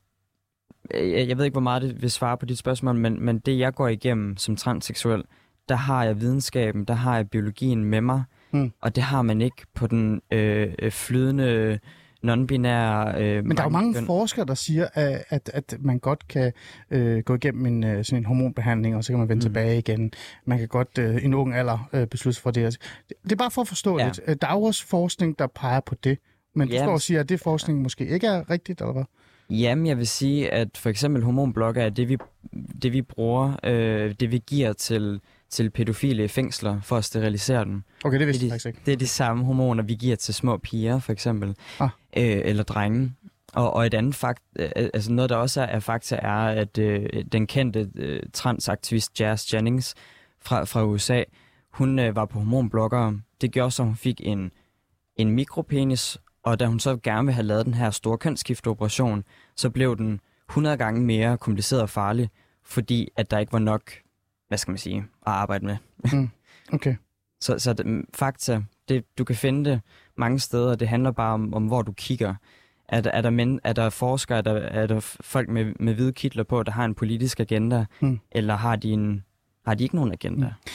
[0.94, 3.59] øh, jeg ved ikke, hvor meget det vil svare på dit spørgsmål, men, men det,
[3.59, 5.25] jeg går igennem som transseksuel,
[5.68, 8.22] der har jeg videnskaben, der har jeg biologien med mig,
[8.55, 8.72] Mm.
[8.81, 11.79] og det har man ikke på den øh, øh, flydende,
[12.27, 13.20] non-binære...
[13.20, 14.07] Øh, Men der er jo mange køn.
[14.07, 16.53] forskere, der siger, at, at, at man godt kan
[16.90, 19.40] øh, gå igennem en, øh, sådan en hormonbehandling, og så kan man vende mm.
[19.40, 20.12] Tilbage igen.
[20.44, 22.79] Man kan godt øh, i en ung alder øh, beslutte sig for det.
[23.25, 24.05] Det er bare for at forstå ja.
[24.07, 24.20] Lidt.
[24.27, 26.18] Øh, Der er jo også forskning, der peger på det.
[26.55, 29.05] Men du står og siger, at det forskning måske ikke er rigtigt, eller hvad?
[29.51, 32.16] Jamen, jeg vil sige, at for eksempel hormonblokker er det, vi,
[32.83, 35.20] det, vi bruger, øh, det vi giver til,
[35.53, 37.83] til pædofile i fængsler for at sterilisere dem.
[38.05, 38.81] Okay, det vidste Det jeg er, faktisk de, ikke.
[38.87, 41.57] det er de samme hormoner, vi giver til små piger, for eksempel.
[41.81, 41.88] Ah.
[42.17, 43.12] Øh, eller drenge.
[43.53, 46.79] Og, og et andet fakt, øh, altså noget, der også er, er fakta, er, at
[46.79, 49.95] øh, den kendte øh, transaktivist Jazz Jennings
[50.41, 51.23] fra, fra USA,
[51.73, 53.21] hun øh, var på hormonblokkere.
[53.41, 54.53] Det gjorde så, hun fik en,
[55.17, 59.25] en mikropenis, og da hun så gerne ville have lavet den her store kønsskifteoperation,
[59.57, 62.31] så blev den 100 gange mere kompliceret og farlig,
[62.65, 63.93] fordi at der ikke var nok,
[64.53, 65.77] hvad skal man sige, at arbejde med.
[66.73, 66.97] Okay.
[67.41, 69.81] Så, så det, mm, fakta, det, du kan finde det
[70.17, 70.75] mange steder.
[70.75, 72.35] Det handler bare om, om hvor du kigger.
[72.88, 75.95] Er der, er der, men, er der forskere, er der, er der folk med, med
[75.95, 78.21] hvide kitler på, der har en politisk agenda, Hmm.
[78.33, 79.25] eller har de, en,
[79.67, 80.47] har de ikke nogen agenda?
[80.47, 80.71] Hmm.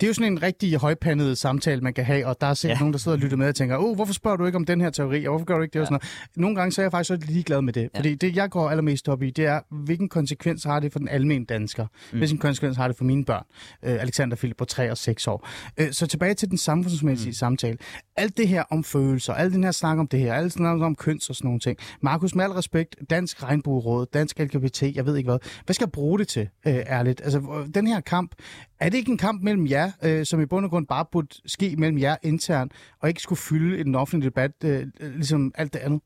[0.00, 2.76] Det er jo sådan en rigtig højpandet samtale, man kan have, og der er sikkert
[2.76, 2.80] ja.
[2.80, 4.80] Nogen, der sidder og lytter med og tænker, oh, hvorfor spørger du ikke om den
[4.80, 5.78] her teori, og hvorfor gør du ikke det?
[5.78, 5.80] Ja.
[5.80, 6.36] Og sådan noget.
[6.36, 7.98] Nogle gange så er jeg faktisk også ligeglad med det, ja.
[7.98, 11.08] fordi det, jeg går allermest op i, det er, hvilken konsekvens har det for den
[11.08, 11.86] almindelige dansker?
[12.12, 12.18] Mm.
[12.18, 13.44] Hvilken konsekvens har det for mine børn?
[13.84, 15.48] Øh, Alexander Philip på 3 og 6 år.
[15.80, 17.34] Øh, så tilbage til den samfundsmæssige mm.
[17.34, 17.78] samtale.
[18.16, 20.94] Alt det her om følelser, alt den her snak om det her, alt snak om
[20.94, 21.78] køns og sådan nogle ting.
[22.02, 25.38] Markus, med al respekt, Dansk Regnbueråd, Dansk LGBT, jeg ved ikke hvad.
[25.64, 27.20] Hvad skal jeg bruge det til, øh, ærligt?
[27.24, 28.34] Altså, den her kamp,
[28.80, 31.28] er det ikke en kamp mellem jer, øh, som i bund og grund bare burde
[31.46, 35.52] ske mellem jer internt, og ikke skulle fylde i den offentlige debat, øh, øh, ligesom
[35.54, 36.00] alt det andet?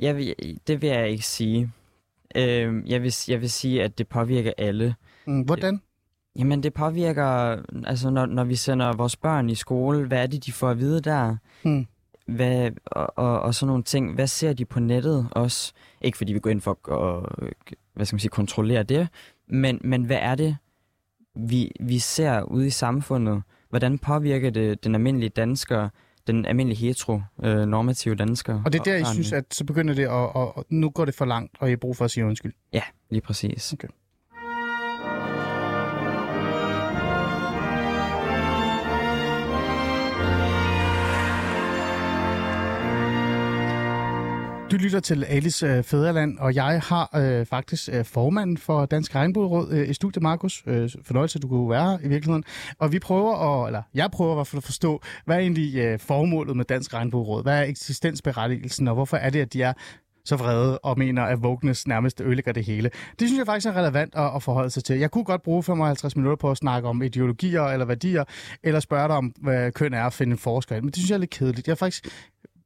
[0.00, 0.34] Jeg vil,
[0.66, 1.72] det vil jeg ikke sige.
[2.36, 4.94] Øh, jeg, vil, jeg vil sige, at det påvirker alle.
[5.26, 5.80] Mm, hvordan?
[6.36, 10.46] Jamen, det påvirker, altså når, når vi sender vores børn i skole, hvad er det,
[10.46, 11.36] de får at vide der?
[11.64, 11.86] Mm.
[12.26, 14.14] Hvad, og, og, og sådan nogle ting.
[14.14, 15.72] Hvad ser de på nettet også?
[16.00, 19.08] Ikke fordi vi går ind for at hvad skal man sige, kontrollere det,
[19.48, 20.56] men, men hvad er det,
[21.38, 25.88] vi, vi ser ude i samfundet, hvordan påvirker det den almindelige dansker,
[26.26, 28.62] den almindelige hetero-normative dansker.
[28.64, 29.14] Og det er der, I barnet.
[29.14, 31.70] synes, at så begynder det, at, at, at nu går det for langt, og I
[31.70, 32.52] har brug for at sige undskyld.
[32.72, 33.72] Ja, lige præcis.
[33.72, 33.88] Okay.
[44.70, 49.14] Du lytter til Alice øh, Fæderland, og jeg har øh, faktisk øh, formanden for Dansk
[49.14, 50.62] Regnbueråd øh, i studiet, Markus.
[50.66, 52.44] Øh, fornøjelse, du kunne være her i virkeligheden.
[52.78, 55.76] Og vi prøver, at, eller jeg prøver i hvert fald at forstå, hvad er egentlig
[55.76, 57.42] øh, formålet med Dansk Regnbueråd?
[57.42, 59.72] Hvad er eksistensberettigelsen, og hvorfor er det, at de er
[60.24, 62.90] så vrede og mener, at Wokeness nærmest ødelægger det hele.
[63.18, 64.98] Det synes jeg faktisk er relevant at, at forholde sig til.
[64.98, 68.24] Jeg kunne godt bruge 55 minutter på at snakke om ideologier eller værdier,
[68.62, 71.10] eller spørge dig om, hvad køn er at finde en forsker ind, men det synes
[71.10, 71.66] jeg er lidt kedeligt.
[71.66, 72.08] Jeg er faktisk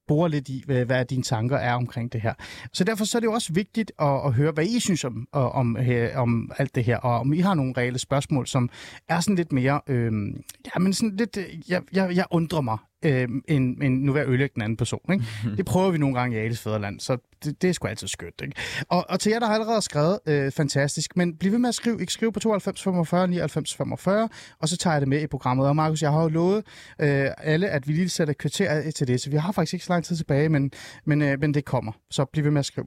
[0.08, 2.34] bore lidt i, hvad, hvad dine tanker er omkring det her.
[2.72, 5.28] Så derfor så er det jo også vigtigt at, at høre, hvad I synes om,
[5.32, 8.70] om, øh, om alt det her, og om I har nogle reelle spørgsmål, som
[9.08, 10.12] er sådan lidt mere, øh,
[10.74, 14.28] ja, men sådan lidt, øh, jeg, jeg, jeg undrer mig, øh, end, end nu jeg
[14.28, 15.00] ødelægge den anden person.
[15.12, 15.24] Ikke?
[15.56, 18.40] Det prøver vi nogle gange i Alice Fæderland, så det, det er sgu altid skønt.
[18.42, 18.54] Ikke?
[18.88, 21.74] Og, og til jer, der har allerede skrevet, øh, fantastisk, men bliv ved med at
[21.74, 22.00] skrive.
[22.00, 24.28] Ikke skrive på 92 45 99 45,
[24.60, 25.66] og så tager jeg det med i programmet.
[25.66, 26.64] Og Markus, jeg har jo lovet
[26.98, 29.92] øh, alle, at vi lige sætter kvarter til det, så vi har faktisk ikke så
[29.92, 30.72] lang tid tilbage, men,
[31.04, 31.92] men, øh, men det kommer.
[32.10, 32.86] Så bliv ved med at skrive.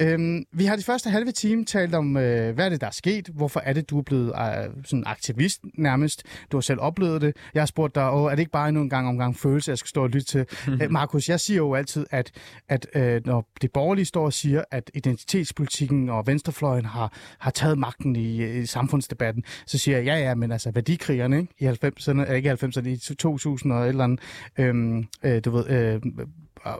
[0.00, 2.90] Øhm, vi har de første halve time talt om, øh, hvad er det, der er
[2.90, 3.28] sket?
[3.34, 6.22] Hvorfor er det, du er blevet øh, sådan aktivist nærmest?
[6.52, 7.36] Du har selv oplevet det.
[7.54, 9.78] Jeg har spurgt dig, Åh, er det ikke bare endnu en gang omgang følelse, jeg
[9.78, 10.46] skal stå og lytte til?
[10.80, 12.30] Æ, Markus, jeg siger jo altid, at,
[12.68, 17.78] at øh, når det borgerlige står og siger, at identitetspolitikken og venstrefløjen har, har taget
[17.78, 21.54] magten i, i samfundsdebatten, så siger jeg, ja, ja, men altså værdikrigerne ikke?
[21.58, 24.20] i 90'erne, ikke i 90'erne, i 2000 og et eller andet,
[24.58, 26.02] øhm, øh, du ved, øh,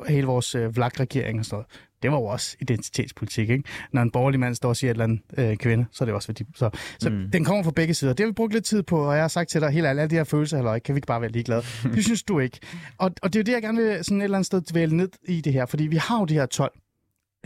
[0.09, 1.66] hele vores øh, vlak-regering og sådan noget
[2.04, 3.64] det var jo også identitetspolitik, ikke?
[3.92, 6.14] Når en borgerlig mand står og siger et eller andet øh, kvinde, så er det
[6.14, 6.44] også værdi.
[6.54, 7.30] Så, så mm.
[7.32, 8.12] den kommer fra begge sider.
[8.12, 10.06] Det har vi brugt lidt tid på, og jeg har sagt til dig, helt alle
[10.06, 11.62] de her følelser, eller kan vi ikke bare være ligeglade?
[11.94, 12.58] Det synes du ikke.
[12.98, 14.96] Og, og det er jo det, jeg gerne vil sådan et eller andet sted dvæle
[14.96, 16.72] ned i det her, fordi vi har jo de her 12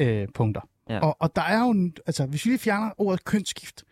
[0.01, 0.61] øh, punkter.
[0.91, 0.99] Ja.
[0.99, 3.85] Og, og der er jo, altså hvis vi lige fjerner ordet kønsskift,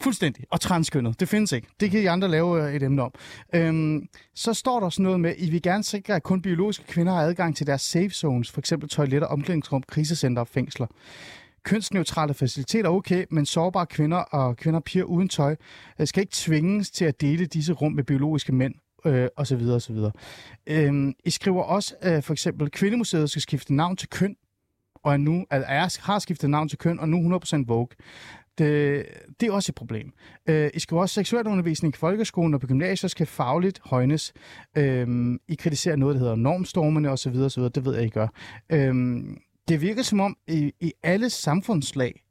[0.00, 1.68] fuldstændig, og transkønnet, det findes ikke.
[1.80, 3.12] Det kan I andre lave øh, et emne om.
[3.54, 7.12] Øhm, så står der sådan noget med, I vil gerne sikre, at kun biologiske kvinder
[7.12, 8.72] har adgang til deres safe zones, f.eks.
[8.90, 10.86] toiletter, omklædningsrum, krisecenter og fængsler.
[11.62, 15.56] Kønsneutrale faciliteter okay, men sårbare kvinder og kvinder og piger uden tøj
[16.00, 18.74] øh, skal ikke tvinges til at dele disse rum med biologiske mænd
[19.06, 20.12] øh, og så videre og så videre.
[20.66, 24.36] Øhm, I skriver også, øh, for eksempel, Kvindemuseet skal skifte navn til køn,
[25.04, 27.88] og er nu, altså er, har skiftet navn til køn, og nu 100% Vogue.
[28.58, 29.04] Det, øh,
[29.40, 30.12] det er også et problem.
[30.46, 34.32] Øh, I skriver også, seksuel undervisning i folkeskolen og på gymnasiet skal fagligt højnes.
[34.76, 37.36] Øh, I kritiserer noget, der hedder normstormene osv.
[37.36, 37.62] osv.
[37.62, 38.28] Det ved jeg, I gør.
[38.72, 38.94] Øh,
[39.68, 42.24] det virker som om, i, i alle samfundslag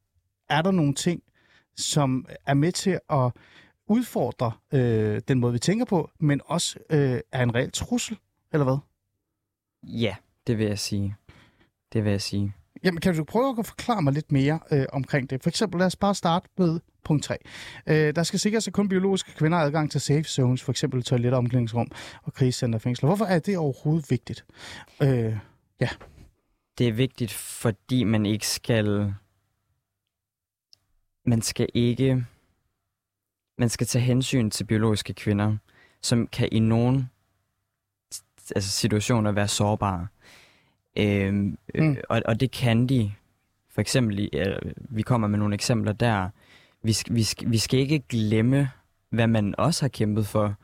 [0.50, 1.24] er der nogle ting,
[1.76, 3.32] som er med til at
[3.88, 8.18] udfordre øh, den måde, vi tænker på, men også øh, er en reel trussel,
[8.54, 8.78] eller hvad?
[9.84, 10.16] Ja,
[10.48, 11.16] det vil jeg sige.
[11.94, 12.54] Det vil jeg sige.
[12.84, 15.44] Jamen, kan du prøve at forklare mig lidt mere øh, omkring det?
[15.44, 17.38] For eksempel, lad os bare starte med punkt 3.
[17.88, 21.04] Øh, der skal sikres, at kun biologiske kvinder har adgang til safe zones, for eksempel
[21.04, 21.92] toiletter, omklædningsrum
[22.24, 23.08] og krisecenter og fængsler.
[23.08, 24.46] Hvorfor er det overhovedet vigtigt?
[25.02, 25.38] Øh,
[25.80, 25.90] ja.
[26.78, 29.14] Det er vigtigt, fordi man ikke skal...
[31.26, 32.26] Man skal ikke...
[33.58, 35.58] Man skal tage hensyn til biologiske kvinder,
[36.02, 37.10] som kan i nogen
[38.56, 40.08] altså situationer være sårbare.
[40.98, 41.84] Øhm, Mm.
[41.86, 41.98] mm.
[42.10, 43.12] og, og det kan de.
[43.74, 44.56] For eksempel, øh,
[44.90, 46.30] vi kommer med nogle eksempler der.
[46.84, 48.70] Vi skal, vi, skal, vi skal ikke glemme,
[49.10, 50.56] hvad man også har kæmpet for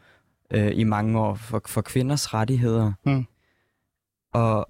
[0.52, 2.92] øh, i mange år, for, for kvinders rettigheder.
[3.06, 3.26] Mm.
[4.34, 4.68] Og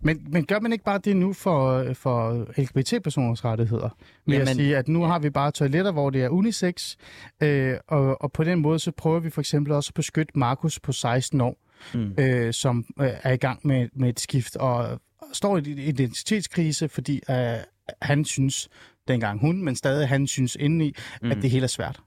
[0.00, 3.88] Men, men gør man ikke bare det nu for, for LGBT-personers rettigheder?
[4.26, 6.96] Med Jamen, at sige, at nu har vi bare toiletter, hvor det er unisex,
[7.42, 10.80] øh, og, og på den måde så prøver vi for eksempel også at beskytte Markus
[10.80, 11.56] på 16 år,
[11.94, 15.00] mm, øh, som øh, er i gang med, med et skift og
[15.32, 17.56] står i en identitetskrise, fordi øh,
[18.02, 18.68] han synes,
[19.08, 21.30] dengang hun, men stadig han synes indeni, mm.
[21.30, 22.00] at det hele er svært.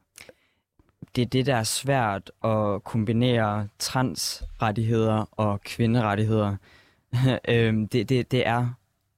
[1.15, 6.55] det er det, der er svært at kombinere transrettigheder og kvinderettigheder.
[7.47, 8.69] øhm, det, det, det er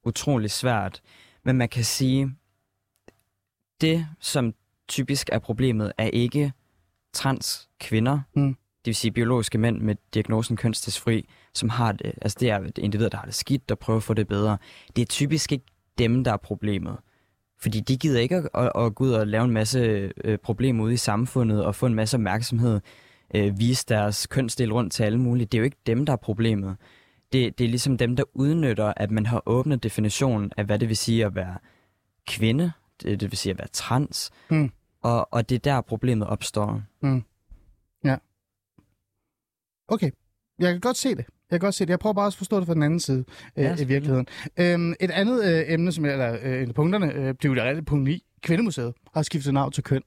[0.03, 1.01] utrolig svært.
[1.43, 2.35] Men man kan sige,
[3.81, 4.53] det som
[4.87, 6.51] typisk er problemet, er ikke
[7.13, 8.55] trans kvinder, Mm.
[8.85, 13.09] Det vil sige biologiske mænd med diagnosen kønsdysfri, som har det, altså det er individer,
[13.09, 14.57] der har det skidt, der prøver at få det bedre.
[14.95, 15.65] Det er typisk ikke
[15.97, 16.97] dem, der er problemet.
[17.59, 20.83] Fordi de gider ikke at, at, at gå ud og lave en masse øh, problemer
[20.83, 22.81] ude i samfundet og få en masse opmærksomhed,
[23.35, 25.45] øh, vise deres kønsdel rundt til alle mulige.
[25.45, 26.75] Det er jo ikke dem, der er problemet.
[27.33, 30.89] Det, det er ligesom dem, der udnytter, at man har åbnet definitionen af, hvad det
[30.89, 31.57] vil sige at være
[32.27, 34.71] kvinde, det, det vil sige at være trans, Mm.
[35.01, 36.81] Og, og det er der, problemet opstår.
[39.93, 40.09] Okay,
[40.59, 41.25] jeg kan godt se det.
[41.51, 41.89] Jeg kan godt se det.
[41.89, 43.25] Jeg prøver bare at forstå det fra den anden side
[43.57, 44.27] øh, Ja, i virkeligheden.
[44.59, 47.63] Øhm, et andet øh, emne, som jeg, eller øh, en af punkterne, øh, blev det
[47.63, 48.23] rigtig punkt 9.
[48.43, 50.01] Kvindemuseet har skiftet navn til køn.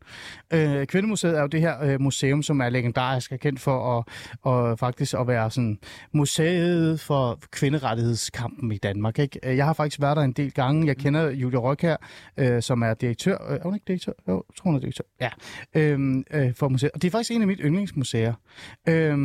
[0.53, 4.05] Øh, Kvindemuseet er jo det her øh, museum, som er legendarisk og kendt for at,
[4.43, 5.79] og faktisk at være sådan
[6.13, 9.19] museet for kvinderettighedskampen i Danmark.
[9.19, 9.41] Ikke?
[9.45, 10.87] Øh, jeg har faktisk været der en del gange.
[10.87, 11.97] Jeg kender Julia Røk her,
[12.37, 13.37] øh, som er direktør.
[13.51, 14.13] Øh, er hun ikke direktør?
[14.29, 15.05] Jo, jeg tror hun er direktør.
[15.21, 15.31] Ja.
[15.75, 16.93] Øhm, øh, for museet.
[16.93, 18.35] Og det er faktisk en af mit yndlingsmuseer.
[18.89, 19.19] Øh,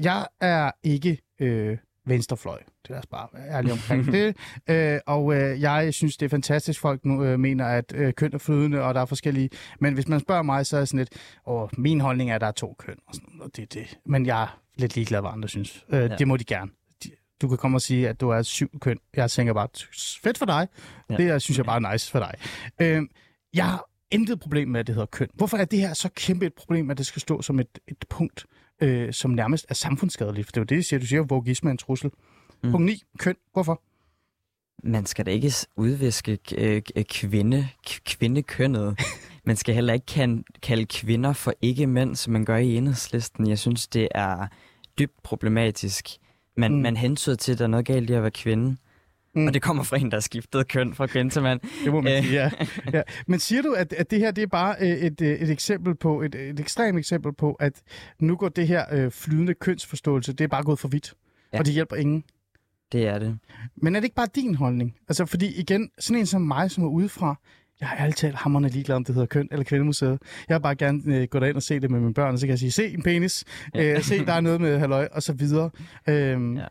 [0.00, 2.58] jeg er ikke øh, venstrefløj.
[2.88, 4.36] Det er os bare være ærlig omkring det.
[4.68, 8.34] Øh, og øh, jeg synes, det er fantastisk, folk nu øh, mener, at øh, køn
[8.34, 9.50] er flydende, og der er forskellige...
[9.80, 11.10] Men hvis man spørger mig, så er jeg sådan lidt...
[11.46, 13.98] Åh, min holdning er, at der er to køn, og, sådan, og det det.
[14.06, 15.84] Men jeg er lidt ligeglad, hvad andre synes.
[15.88, 16.16] Øh, ja.
[16.16, 16.70] Det må de gerne.
[17.04, 17.10] De,
[17.42, 18.98] du kan komme og sige, at du er syv køn.
[19.16, 19.68] Jeg tænker bare,
[20.22, 20.68] fedt for dig.
[21.10, 21.16] Ja.
[21.16, 22.34] Det er, synes jeg bare er nice for dig.
[22.80, 23.02] Øh,
[23.54, 25.28] jeg har intet problem med, at det hedder køn.
[25.34, 28.04] Hvorfor er det her så kæmpe et problem, at det skal stå som et, et
[28.10, 28.46] punkt,
[28.80, 30.46] øh, som nærmest er samfundsskadeligt?
[30.46, 31.00] For det er jo det, jeg siger.
[31.00, 32.10] Du siger, at vogisme er en trussel.
[32.62, 32.70] Mm.
[32.70, 33.02] Punkt 9.
[33.18, 33.36] Køn.
[33.52, 33.82] Hvorfor?
[34.84, 37.68] Man skal da ikke udviske øh, k- kvinde,
[38.04, 38.98] kvindekønnet.
[39.46, 43.48] Man skal heller ikke kan, kalde kvinder for ikke mænd, som man gør i enhedslisten.
[43.48, 44.46] Jeg synes, det er
[44.98, 46.08] dybt problematisk.
[46.56, 46.82] Man, mm.
[46.82, 48.76] man hentyder til, at der er noget galt i at være kvinde.
[49.36, 49.46] Mm.
[49.46, 51.60] Og det kommer fra en, der har skiftet køn fra kvinde til mand.
[51.84, 52.22] Det må man Øh.
[52.24, 52.50] sige, ja.
[52.92, 53.02] ja.
[53.26, 55.94] Men siger du, at, at det her det er bare øh, et, øh, et eksempel
[55.94, 57.82] på, et, et ekstremt eksempel på, at
[58.20, 61.14] nu går det her øh, flydende kønsforståelse, det er bare gået for vidt,
[61.52, 61.56] ja.
[61.56, 61.58] Ja.
[61.58, 62.24] og det hjælper ingen?
[62.92, 63.38] Det er det.
[63.76, 64.94] Men er det ikke bare din holdning?
[65.08, 67.40] Altså, fordi igen, sådan en som mig, som er udefra,
[67.80, 70.18] jeg er altid hammerende ligeglad, om det hedder køn eller kvindemuseet.
[70.48, 72.46] Jeg vil bare gerne øh, gå derind og se det med mine børn, og så
[72.46, 73.44] kan jeg sige, se en penis,
[73.76, 75.70] øh, se, der er noget med halløj, og så videre.
[76.08, 76.64] Øhm, ja.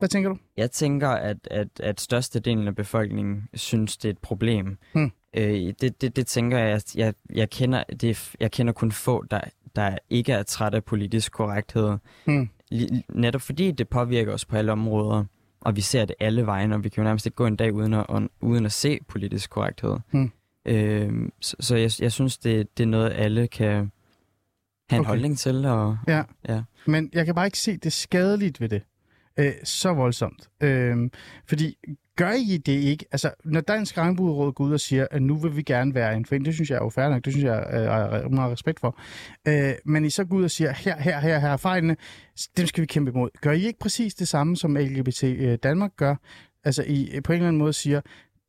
[0.00, 0.38] Hvad tænker du?
[0.56, 4.78] Jeg tænker, at, at, at størstedelen af befolkningen synes, det er et problem.
[4.92, 5.12] Hmm.
[5.36, 9.24] Øh, det, det, det tænker jeg, at jeg, jeg, kender, det, jeg kender kun få,
[9.30, 9.40] der,
[9.76, 11.98] der ikke er træt af politisk korrekthed.
[12.24, 12.48] Hmm.
[13.14, 15.24] Netop fordi det påvirker os på alle områder,
[15.60, 17.72] og vi ser det alle vejen, og vi kan jo nærmest ikke gå en dag
[17.72, 18.06] uden at,
[18.40, 19.96] uden at se politisk korrekthed.
[20.10, 20.32] Hmm.
[20.66, 23.90] Øh, så så jeg, jeg synes, det, det er noget, alle kan have
[24.92, 25.08] en okay.
[25.08, 25.64] holdning til.
[25.64, 26.22] Og, Ja.
[26.48, 26.62] Ja.
[26.86, 28.82] Men jeg kan bare ikke se det skadeligt ved det.
[29.38, 30.48] Øh, så voldsomt.
[30.60, 30.96] Øh,
[31.46, 31.76] fordi
[32.16, 33.04] gør I det ikke?
[33.12, 36.24] Altså, når Dansk Regnbueråd går ud og siger, at nu vil vi gerne være en
[36.24, 38.80] forening, det synes jeg er jo fair nok, det synes jeg øh, er meget respekt
[38.80, 38.98] for.
[39.48, 41.96] Øh, men I så går ud og siger, her, her, her, her er fejlene,
[42.56, 43.30] dem skal vi kæmpe imod.
[43.40, 46.14] Gør I ikke præcis det samme, som LGBT øh, Danmark gør?
[46.64, 48.00] Altså, I øh, på en eller anden måde siger,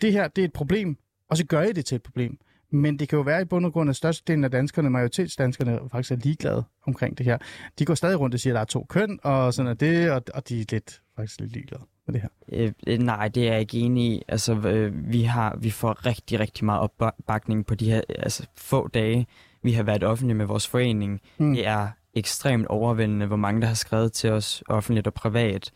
[0.02, 0.98] det her, det er et problem,
[1.30, 2.38] og så gør I det til et problem.
[2.72, 6.12] Men det kan jo være i bund og grund, at størstedelen af danskerne, majoritetsdanskerne, faktisk
[6.12, 7.38] er ligeglade omkring det her.
[7.80, 10.12] De går stadig rundt og siger, at der er to køn, og sådan er det,
[10.12, 12.30] og, og de er lidt, faktisk lidt ligeglade med det her.
[12.52, 14.22] Øh, øh, nej, det er jeg ikke enig i.
[14.28, 18.88] Altså, øh, vi, har, vi får rigtig, rigtig meget opbakning på de her altså, få
[18.88, 19.28] dage.
[19.64, 21.22] Vi har været offentlige med vores forening.
[21.38, 21.46] Mm.
[21.46, 21.54] Mm.
[21.54, 25.72] Det er ekstremt overvældende, hvor mange der har skrevet til os offentligt og privat.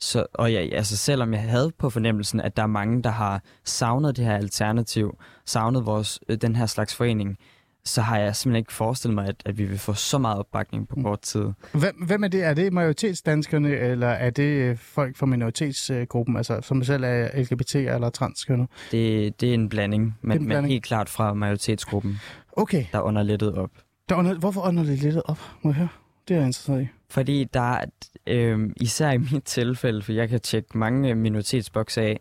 [0.00, 3.42] Så, og jeg, altså, selvom jeg havde på fornemmelsen, at der er mange, der har
[3.64, 7.36] savnet det her alternativ, savnet vores, øh, den her slags forening,
[7.84, 10.88] så har jeg simpelthen ikke forestillet mig, at, at vi vil få så meget opbakning
[10.88, 11.02] på Mm.
[11.02, 11.44] kort tid.
[11.72, 12.44] Hvem, hvem er det?
[12.44, 17.74] Er det majoritetsdanskerne, eller er det øh, folk fra minoritetsgruppen, altså som selv er LGBT
[17.74, 18.68] eller transkønnet?
[18.90, 20.62] Det, det er en blanding, men, en blanding.
[20.62, 22.18] men helt klart fra majoritetsgruppen,
[22.52, 23.70] Okay, der under lettet op.
[24.08, 25.88] der under, hvorfor lidt op, må jeg høre?
[26.28, 26.86] Det er jeg interesseret i.
[27.10, 27.84] Fordi der er,
[28.26, 32.20] øh, især i mit tilfælde, for jeg kan tjekke mange minoritetsbokse af,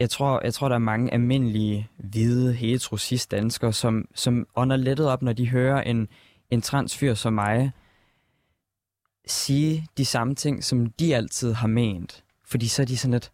[0.00, 2.96] jeg tror, jeg tror, der er mange almindelige, hvide, hetero
[3.30, 6.08] danskere, som, som ånder lettet op, når de hører en,
[6.50, 7.72] en transfyr som mig
[9.26, 12.24] sige de samme ting, som de altid har ment.
[12.44, 13.32] Fordi så er de sådan lidt,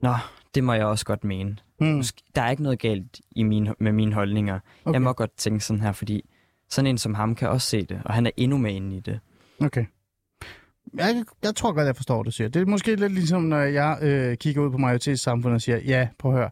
[0.00, 0.14] nå,
[0.54, 1.56] det må jeg også godt mene.
[1.80, 4.60] Måske- Der er ikke noget galt i min, med mine holdninger.
[4.84, 4.92] Okay.
[4.92, 6.24] Jeg må godt tænke sådan her, fordi
[6.68, 9.00] sådan en som ham kan også se det, og han er endnu mere inde i
[9.00, 9.20] det.
[9.60, 9.84] Okay.
[10.94, 12.48] Jeg, jeg tror godt, jeg forstår, hvad du siger.
[12.48, 16.08] Det er måske lidt ligesom, når jeg øh, kigger ud på majoritetssamfundet og siger, ja,
[16.18, 16.50] prøv at høre,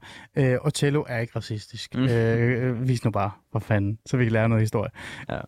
[0.53, 1.95] øh, Otello er ikke racistisk.
[1.95, 2.03] Mm.
[2.03, 4.91] Øh, øh, vis nu bare, hvor fanden, så vi kan lære noget historie.
[5.31, 5.39] Ja.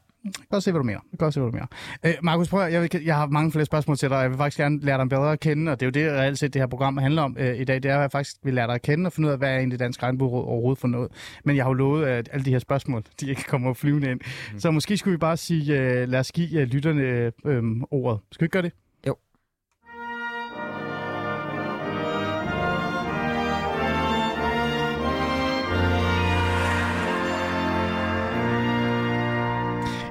[0.51, 1.01] Godt se, hvad du mener.
[1.13, 1.67] Jeg kan godt se, hvad du mener.
[2.05, 4.37] Øh, Markus, prøv at, jeg, vil, jeg har mange flere spørgsmål til dig, jeg vil
[4.37, 6.63] faktisk gerne lære dig bedre at kende, og det er jo det, reelt set det
[6.63, 7.83] her program handler om øh, i dag.
[7.83, 9.51] Det er, at jeg faktisk vil lære dig at kende og finde ud af, hvad
[9.51, 11.13] er egentlig Dansk Regnbueråd overhovedet for noget.
[11.45, 14.21] Men jeg har jo lovet, at alle de her spørgsmål, de ikke kommer flyvende ind.
[14.53, 14.61] Mm.
[14.61, 18.21] Så måske skulle vi bare sige, øh, lad os give øh, lytterne øh, øh, ordet.
[18.33, 18.73] Skal vi ikke gøre det?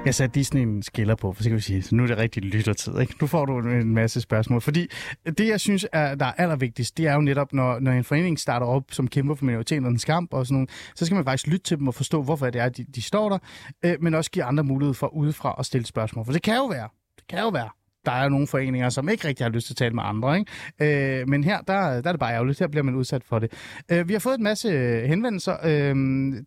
[0.04, 2.06] Jeg satte lige sådan en skiller på, for så kan vi sige, så nu er
[2.06, 2.98] det rigtig lyttertid.
[2.98, 3.14] Ikke?
[3.20, 4.60] Nu får du en masse spørgsmål.
[4.60, 4.86] Fordi
[5.38, 8.38] det, jeg synes, er, der er allervigtigst, det er jo netop, når, når en forening
[8.38, 11.64] starter op, som kæmper for minoriteternes kamp og sådan noget, så skal man faktisk lytte
[11.64, 13.38] til dem og forstå, hvorfor det er, de, de står der,
[13.84, 16.24] øh, men også give andre mulighed for udefra at stille spørgsmål.
[16.24, 17.68] For det kan jo være, det kan jo være,
[18.06, 20.38] der er nogle foreninger, som ikke rigtig har lyst til at tale med andre.
[20.38, 21.20] Ikke?
[21.20, 22.58] Øh, men her, der, der er det bare ærgerligt.
[22.58, 23.52] Her bliver man udsat for det.
[23.88, 25.56] Øh, vi har fået en masse øh, henvendelser.
[25.64, 25.94] Øh,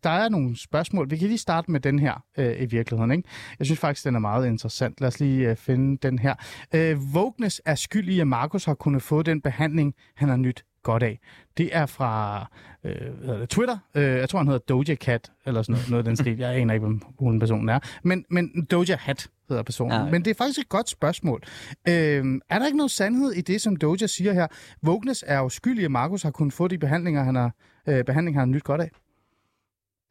[0.03, 1.09] der er nogle spørgsmål.
[1.09, 3.11] Vi kan lige starte med den her øh, i virkeligheden.
[3.11, 3.29] Ikke?
[3.59, 5.01] Jeg synes faktisk, den er meget interessant.
[5.01, 6.35] Lad os lige øh, finde den her.
[6.75, 10.63] Øh, Vågnes er skyld i, at Markus har kunnet få den behandling, han har nyt
[10.83, 11.19] godt af.
[11.57, 12.45] Det er fra
[12.83, 13.77] øh, det, Twitter.
[13.95, 16.37] Øh, jeg tror, han hedder Doja Cat, eller sådan noget, noget den stil.
[16.37, 17.79] Jeg aner ikke, hvem hun personen er.
[18.03, 20.01] Men, men Doja Hat hedder personen.
[20.01, 20.11] Ja.
[20.11, 21.43] Men det er faktisk et godt spørgsmål.
[21.87, 24.47] Øh, er der ikke noget sandhed i det, som Doja siger her?
[24.81, 27.51] Vågnes er jo skyldig, at Markus har kunnet få de behandlinger, han har,
[27.87, 28.91] øh, behandling, han har nyt godt af.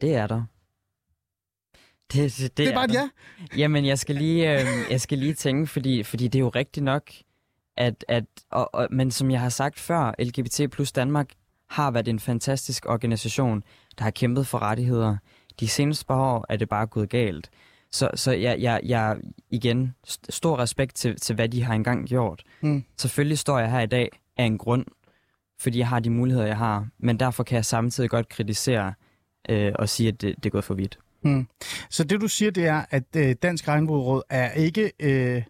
[0.00, 0.42] Det er der.
[2.12, 3.08] Det, det, det, det er bare et ja.
[3.56, 6.84] Jamen, jeg skal lige, øh, jeg skal lige tænke, fordi, fordi det er jo rigtigt
[6.84, 7.10] nok,
[7.76, 11.30] at, at og, og, men som jeg har sagt før, LGBT plus Danmark
[11.70, 13.62] har været en fantastisk organisation,
[13.98, 15.16] der har kæmpet for rettigheder.
[15.60, 17.50] De seneste par år er det bare gået galt.
[17.96, 19.16] Så, så jeg, jeg, jeg
[19.50, 19.94] igen,
[20.28, 22.42] stor respekt til, til, hvad de har engang gjort.
[22.60, 22.84] Mm.
[22.96, 24.84] Selvfølgelig står jeg her i dag af en grund,
[25.60, 26.88] fordi jeg har de muligheder, jeg har.
[26.98, 28.94] Men derfor kan jeg samtidig godt kritisere
[29.48, 30.98] øh, og sige, at det, det er gået for vidt.
[31.22, 31.48] Mm.
[31.90, 35.42] Så det du siger, det er, at øh, Dansk Regnbueråd er ikke øh,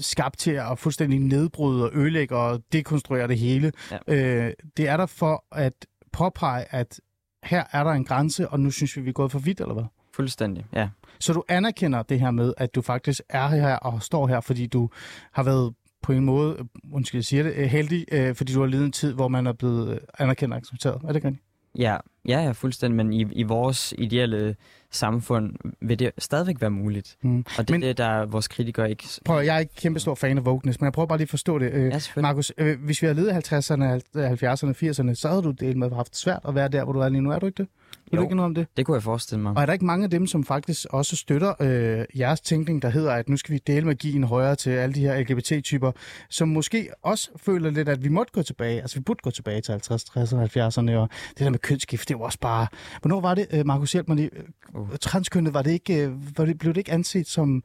[0.00, 3.72] skabt til at fuldstændig nedbryde og ødelægge og dekonstruere det hele.
[3.90, 3.98] Ja.
[4.14, 7.00] Øh, det er der for at påpege, at
[7.42, 9.74] her er der en grænse, og nu synes vi, vi er gået for vidt, eller
[9.74, 9.84] hvad?
[10.14, 10.88] Fuldstændig, ja.
[11.18, 14.66] Så du anerkender det her med, at du faktisk er her og står her, fordi
[14.66, 14.90] du
[15.32, 16.56] har været på en måde,
[16.92, 19.52] undskyld, jeg siger det, heldig, øh, fordi du har levet en tid, hvor man er
[19.52, 20.94] blevet anerkendt og accepteret.
[20.94, 21.36] Er det rigtigt?
[21.78, 21.96] Ja,
[22.28, 24.56] ja, ja, fuldstændig, men i, i vores ideelle
[24.90, 27.16] samfund vil det stadigvæk være muligt.
[27.22, 27.38] Mm.
[27.38, 29.04] Og det men, er det, der vores kritikere ikke...
[29.24, 31.30] Prøv, jeg er ikke kæmpe stor fan af wokeness, men jeg prøver bare lige at
[31.30, 31.72] forstå det.
[31.72, 35.76] Øh, ja, Markus, øh, hvis vi havde levet 50'erne, 70'erne, 80'erne, så havde du det
[35.76, 37.30] med haft svært at være der, hvor du er lige nu.
[37.30, 37.68] Er du ikke det?
[38.10, 38.66] Vil jo, du ikke noget om det?
[38.76, 39.52] det kunne jeg forestille mig.
[39.56, 42.88] Og er der ikke mange af dem, som faktisk også støtter øh, jeres tænkning, der
[42.88, 45.92] hedder, at nu skal vi dele magien højere til alle de her LGBT-typer,
[46.30, 49.60] som måske også føler lidt, at vi måtte gå tilbage, altså vi burde gå tilbage
[49.60, 52.66] til 50, 60, 70'erne, og det der med kønsskift, det var også bare...
[53.00, 54.30] Hvornår var det, øh, Markus, hjælp mig lige,
[54.74, 54.88] uh.
[55.00, 57.62] transkønnet, var det ikke, øh, var det, blev det ikke anset som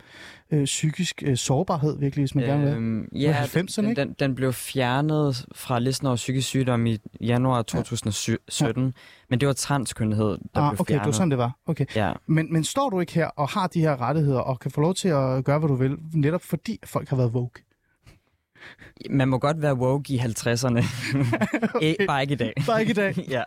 [0.52, 3.22] øh, psykisk øh, sårbarhed, virkelig, hvis man øhm, gerne vil?
[3.22, 8.84] Ja, 90'erne, den, den, den blev fjernet fra listen over psykisk sygdom i januar 2017,
[8.86, 8.92] ja.
[9.30, 11.06] Men det var transkønnethed, der ah, blev okay, fjernet.
[11.06, 11.58] det var sådan, det var.
[11.66, 11.86] Okay.
[11.96, 12.14] Ja.
[12.28, 14.94] Men, men står du ikke her og har de her rettigheder, og kan få lov
[14.94, 17.64] til at gøre, hvad du vil, netop fordi folk har været woke?
[19.10, 20.86] Man må godt være woke i 50'erne.
[21.76, 21.96] okay.
[22.08, 22.54] Bare ikke i dag.
[22.68, 23.16] Bare ikke i dag?
[23.30, 23.44] ja.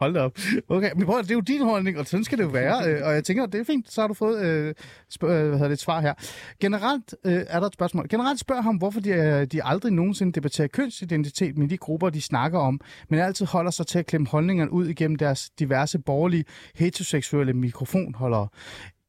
[0.00, 0.38] Hold da op.
[0.68, 2.80] Okay, men prøv, det er jo din holdning, og sådan skal det jo være.
[2.90, 4.74] Øh, og jeg tænker, det er fint, så har du fået øh,
[5.10, 6.14] spørg, øh, hvad det, et svar her.
[6.60, 8.08] Generelt øh, er der et spørgsmål.
[8.08, 12.20] Generelt spørger ham, hvorfor de, øh, de aldrig nogensinde debatterer kønsidentitet med de grupper, de
[12.20, 16.44] snakker om, men altid holder sig til at klemme holdningerne ud igennem deres diverse borgerlige
[16.74, 18.48] heteroseksuelle mikrofonholdere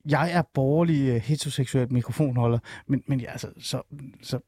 [0.10, 3.82] jeg er borgerlig heteroseksuel mikrofonholder, men, men ja, altså, så,
[4.22, 4.40] så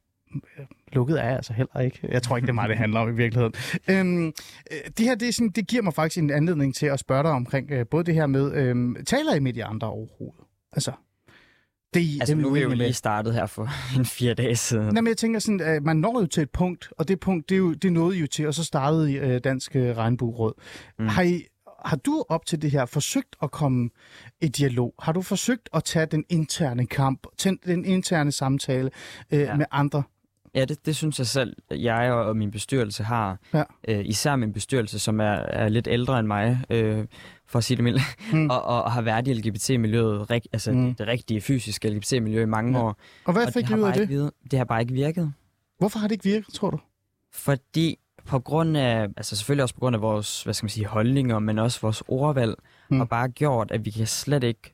[0.94, 2.00] lukket er jeg altså heller ikke.
[2.12, 3.54] Jeg tror ikke, det er mig, det handler om i virkeligheden.
[3.90, 4.26] Øhm,
[4.72, 7.24] øh, det her, det, er sådan, det giver mig faktisk en anledning til at spørge
[7.24, 10.44] dig omkring øh, både det her med, øhm, taler I med de andre overhovedet?
[10.74, 10.92] Altså,
[11.94, 13.70] det, altså, det, nu er vi jo lige startet her for
[14.00, 14.94] en fire dage siden.
[14.94, 17.50] Nej, men jeg tænker sådan, at man når jo til et punkt, og det punkt,
[17.50, 19.98] det, er jo, det nåede I jo til, og så startede I øh, Dansk øh,
[19.98, 20.54] Regnbueråd.
[21.00, 21.08] Mm.
[21.08, 21.44] Har, I,
[21.86, 23.90] har du op til det her forsøgt at komme
[24.42, 24.94] i dialog?
[25.00, 27.28] Har du forsøgt at tage den interne kamp,
[27.66, 28.90] den interne samtale
[29.32, 29.56] øh, ja.
[29.56, 30.04] med andre
[30.56, 33.38] Ja, det, det synes jeg selv, jeg og min bestyrelse har.
[33.54, 33.64] Ja.
[33.88, 37.06] Øh, især min bestyrelse, som er, er lidt ældre end mig, øh,
[37.46, 38.02] for at sige det mildt,
[38.34, 38.50] mm.
[38.54, 40.88] og, og har været i LGBT-miljøet, rig, altså mm.
[40.88, 42.84] det, det rigtige fysiske LGBT-miljø i mange ja.
[42.84, 42.98] år.
[43.26, 44.02] Og hvad fik du ud af det?
[44.02, 45.34] Ikke, det har bare ikke virket.
[45.78, 46.80] Hvorfor har det ikke virket, tror du?
[47.32, 50.86] Fordi på grund af, altså selvfølgelig også på grund af vores, hvad skal man sige,
[50.86, 52.56] holdninger, men også vores ordvalg,
[52.90, 52.98] mm.
[52.98, 54.74] har bare gjort, at vi kan slet ikke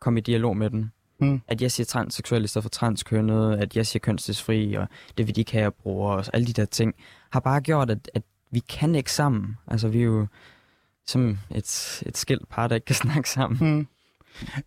[0.00, 0.92] komme i dialog med den.
[1.18, 1.40] Mm.
[1.48, 4.86] At jeg siger transseksuel i stedet for transkønnet, at jeg siger kønsdysfri, og
[5.18, 6.94] det vil de ikke have, bruger, og alle de der ting,
[7.32, 9.56] har bare gjort, at, at vi kan ikke sammen.
[9.66, 10.26] Altså, vi er jo
[11.06, 13.76] som et, et skilt par, der ikke kan snakke sammen.
[13.76, 13.86] Mm.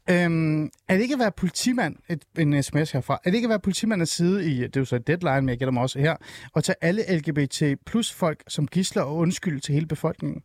[0.10, 3.50] Øhm, er det ikke at være politimand, et, en sms herfra, er det ikke at
[3.50, 5.84] være politimand at sidde i, det er jo så et deadline, men jeg gætter mig
[5.84, 6.16] også her,
[6.54, 10.44] og tage alle LGBT plus folk som gisler og undskyld til hele befolkningen?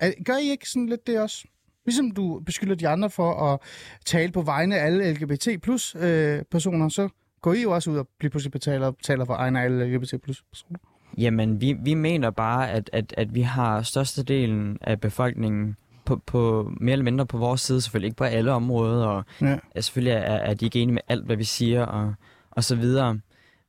[0.00, 1.44] Er, gør I ikke sådan lidt det også?
[1.88, 3.60] Ligesom du beskylder de andre for at
[4.04, 7.08] tale på vegne af alle LGBT plus øh, personer, så
[7.42, 10.22] går I jo også ud og bliver pludselig betaler, betaler for egne af alle LGBT
[10.22, 10.78] plus personer.
[11.18, 16.72] Jamen, vi, vi mener bare, at, at, at vi har størstedelen af befolkningen på, på
[16.80, 19.56] mere eller mindre på vores side, selvfølgelig ikke på alle områder, og Ja.
[19.80, 22.14] selvfølgelig er, er de ikke enige med alt, hvad vi siger, og,
[22.50, 23.18] og så videre.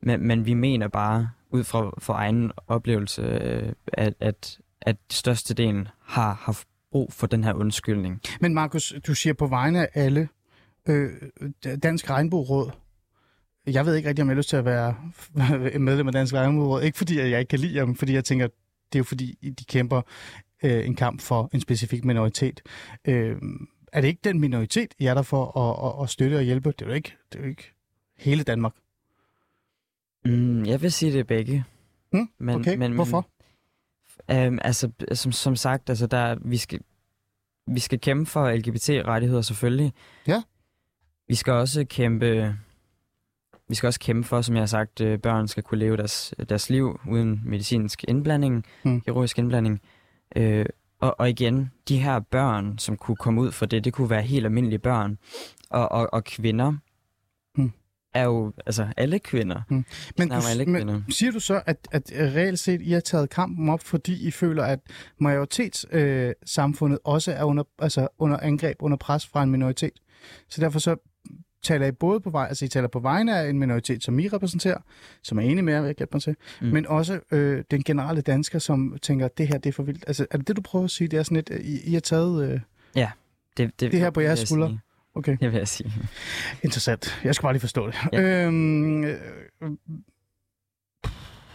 [0.01, 5.87] Men, men vi mener bare, ud fra, fra egen oplevelse, øh, at, at, at størstedelen
[6.05, 8.21] har haft brug for den her undskyldning.
[8.41, 10.29] Men Markus, du siger på vegne af alle
[10.89, 11.11] øh,
[11.83, 12.71] Dansk Regnbueråd.
[13.67, 14.95] Jeg ved ikke rigtig, om jeg har lyst til at være
[15.79, 16.81] medlem af Dansk Regnbueråd.
[16.81, 19.65] Ikke fordi, jeg ikke kan lide dem, fordi jeg tænker, det er jo fordi, de
[19.65, 20.01] kæmper
[20.63, 22.61] øh, en kamp for en specifik minoritet.
[23.05, 23.35] Øh,
[23.93, 26.71] er det ikke den minoritet, I er der for at, at, at støtte og hjælpe?
[26.71, 27.73] Det er jo ikke, det er jo ikke
[28.17, 28.73] hele Danmark.
[30.25, 31.63] Mm, jeg vil sige det er begge.
[32.11, 32.49] Hmm?
[32.49, 33.29] okay, hvorfor?
[34.31, 36.79] Øhm, altså, som, som sagt, altså, der, vi, skal,
[37.67, 39.93] vi skal kæmpe for LGBT-rettigheder selvfølgelig.
[40.27, 40.41] Ja.
[41.27, 42.55] Vi skal også kæmpe...
[43.69, 46.33] Vi skal også kæmpe for, som jeg har sagt, øh, børn skal kunne leve deres,
[46.49, 49.01] deres liv uden medicinsk indblanding, Hmm.
[49.01, 49.81] kirurgisk indblanding.
[50.35, 50.65] Øh,
[50.99, 54.21] og, og igen, de her børn, som kunne komme ud for det, det kunne være
[54.21, 55.17] helt almindelige børn.
[55.69, 56.73] Og, og, og kvinder.
[58.13, 59.61] Er jo, altså alle kvinder.
[59.69, 59.85] Men,
[60.15, 60.93] Snakker du, alle kvinder.
[60.93, 64.31] men siger du så, at, at reelt set I har taget kampen op, fordi I
[64.31, 64.79] føler, at
[65.19, 69.93] majoritetssamfundet øh, også er under, altså under angreb, under pres fra en minoritet?
[70.49, 70.95] Så derfor så
[71.63, 74.27] taler I både på vej, altså I taler på vegne af en minoritet, som I
[74.27, 74.77] repræsenterer,
[75.23, 76.67] som er enige med jer, vil jeg gætte mig til, mm.
[76.67, 76.73] Mm.
[76.73, 80.03] men også øh, den generelle dansker, som tænker, det her det er for vildt.
[80.07, 81.07] Altså er det det, du prøver at sige?
[81.07, 82.51] Det er sådan lidt, øh, I, I har taget...
[82.51, 82.59] Øh,
[83.57, 84.79] Det, Det her på jeres skuldre?
[85.15, 85.93] Okay, Det vil jeg sige.
[86.63, 87.21] interessant.
[87.23, 87.95] Jeg skal bare lige forstå det.
[88.13, 88.45] Ja.
[88.45, 89.19] Øhm, øh,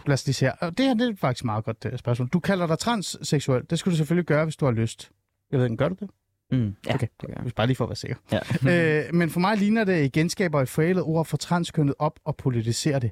[0.05, 0.69] lad os lige se her.
[0.69, 2.27] Det her det er faktisk et meget godt øh, spørgsmål.
[2.29, 3.63] Du kalder dig transseksuel.
[3.69, 5.11] Det skal du selvfølgelig gøre, hvis du har lyst.
[5.51, 6.09] Jeg ved ikke, gør du det?
[6.51, 7.07] Mm, ja, Okay.
[7.21, 7.51] det gør jeg.
[7.55, 8.15] Bare lige for at være sikker.
[8.31, 9.05] Ja.
[9.07, 12.19] øh, men for mig ligner det, at I genskaber et forældet ord for transkønnet op
[12.25, 13.11] og politiserer det.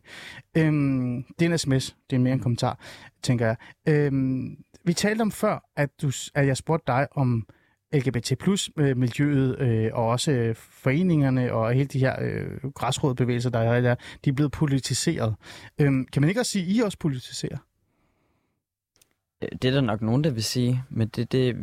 [0.57, 1.95] Øhm, det er en sms.
[2.09, 2.79] Det er mere en kommentar,
[3.23, 3.55] tænker jeg.
[3.87, 7.47] Øhm, vi talte om før, at, du, at jeg spurgte dig om
[7.93, 13.59] LGBT plus miljøet øh, og også øh, foreningerne og hele de her øh, græsrådbevægelser, der
[13.59, 15.35] er der, de er blevet politiseret.
[15.81, 17.57] Øhm, kan man ikke også sige, at I også politiserer?
[19.41, 21.55] Øh, Det er der nok nogen, der vil sige, men det, det,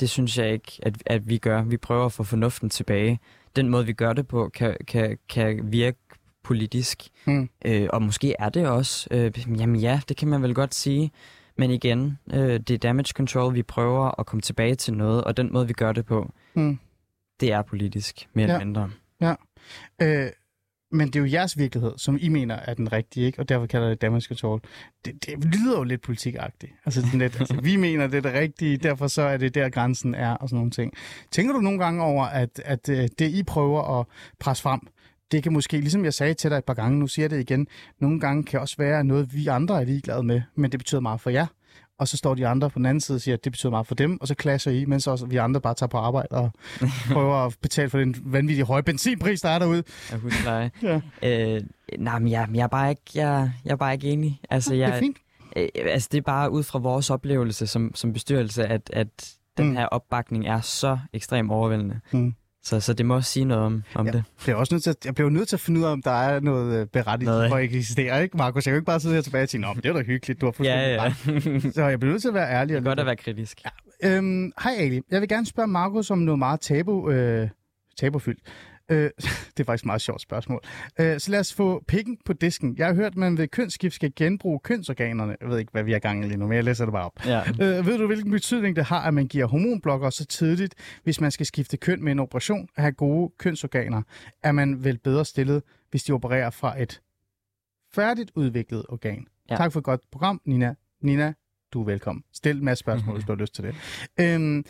[0.00, 1.62] det synes jeg ikke, at, at vi gør.
[1.62, 3.20] Vi prøver at få fornuften tilbage.
[3.56, 5.98] Den måde, vi gør det på, kan, kan, kan virke
[6.42, 7.02] politisk.
[7.26, 7.48] Mm.
[7.64, 9.08] Øh, og måske er det også.
[9.10, 11.12] Øh, jamen ja, det kan man vel godt sige.
[11.56, 13.54] Men igen, øh, det er damage control.
[13.54, 16.78] Vi prøver at komme tilbage til noget, og den måde, vi gør det på, Mm.
[17.40, 18.52] det er politisk, mere Ja.
[18.54, 18.90] eller mindre.
[20.02, 20.26] Øh,
[20.94, 23.38] men det er jo jeres virkelighed, som I mener er den rigtige, ikke?
[23.38, 24.60] og derfor kalder det damage control.
[25.04, 26.72] Det, det lyder jo lidt politikagtigt.
[26.84, 29.68] Altså, sådan lidt, altså, vi mener, det er det rigtige, derfor så er det der,
[29.68, 30.92] grænsen er, og sådan nogle ting.
[31.30, 34.06] Tænker du nogle gange over, at, at øh, det, I prøver at
[34.40, 34.80] presse frem,
[35.32, 37.40] det kan måske, ligesom jeg sagde til dig et par gange, nu siger jeg det
[37.40, 37.66] igen,
[38.00, 41.20] nogle gange kan også være noget, vi andre er ligeglade med, men det betyder meget
[41.20, 41.46] for jer.
[41.98, 43.86] Og så står de andre på den anden side og siger, at det betyder meget
[43.86, 46.50] for dem, og så clasher I, mens også vi andre bare tager på arbejde og
[47.12, 49.82] prøver at betale for den vanvittige høje benzinpris, der er derude.
[50.12, 50.70] Af husleje.
[50.82, 51.00] Ja.
[51.22, 51.62] Øh,
[51.98, 54.40] nej, men jeg, jeg, er bare ikke, jeg, jeg er bare ikke enig.
[54.50, 55.16] Altså, jeg, Det er fint.
[55.56, 59.68] Øh, altså, det er bare ud fra vores oplevelse som, som bestyrelse, at, at den
[59.68, 59.76] mm.
[59.76, 62.00] her opbakning er så ekstremt overvældende.
[62.12, 62.34] Mm.
[62.64, 64.12] Så, så det må også sige noget om, om Ja.
[64.12, 64.18] ja.
[64.18, 64.24] det.
[64.46, 66.02] Jeg, er også nødt til at, jeg bliver nødt til at finde ud af, om
[66.02, 67.50] der er noget øh, berettiget Noget.
[67.50, 68.66] for at eksistere, ikke, Markus?
[68.66, 70.02] Jeg kan jo ikke bare sidde her tilbage og sige, Nå, men det er da
[70.02, 71.02] hyggeligt, du har fuldstændig Ja, ja.
[71.04, 72.74] ret." det Så jeg bliver nødt til at være ærlig.
[72.74, 73.60] er og godt at være kritisk.
[74.04, 75.00] Øhm, hej Ali.
[75.10, 77.48] Jeg vil gerne spørge Markus om noget meget tabu, øh,
[78.00, 78.40] tabufyldt.
[78.92, 79.10] Øh,
[79.56, 80.60] det er faktisk et meget sjovt spørgsmål.
[81.00, 82.74] Øh, så lad os få pikken på disken.
[82.78, 85.36] Jeg har hørt, at man ved kønsskift skal genbruge kønsorganerne.
[85.40, 87.04] Jeg ved ikke, hvad vi har gang i lige nu, men jeg læser det bare
[87.04, 87.26] op.
[87.26, 87.40] Ja.
[87.48, 90.74] Øh, ved du, hvilken betydning det har, at man giver hormonblokker så tidligt,
[91.04, 94.02] hvis man skal skifte køn med en operation at have gode kønsorganer?
[94.42, 97.00] Er man vel bedre stillet, hvis de opererer fra et
[97.94, 99.26] færdigt udviklet organ?
[99.50, 99.56] Ja.
[99.56, 100.74] Tak for et godt program, Nina.
[101.00, 101.32] Nina,
[101.72, 102.24] du er velkommen.
[102.32, 103.74] Stil en masse spørgsmål, hvis du har lyst til det.
[104.20, 104.64] Øhm, øh,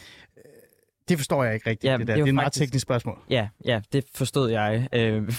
[1.09, 2.15] det forstår jeg ikke rigtigt, Ja, det der.
[2.15, 3.19] det er Det er et meget faktisk- teknisk spørgsmål.
[3.31, 4.89] Ja, ja, det forstod jeg.
[4.93, 5.33] Øh,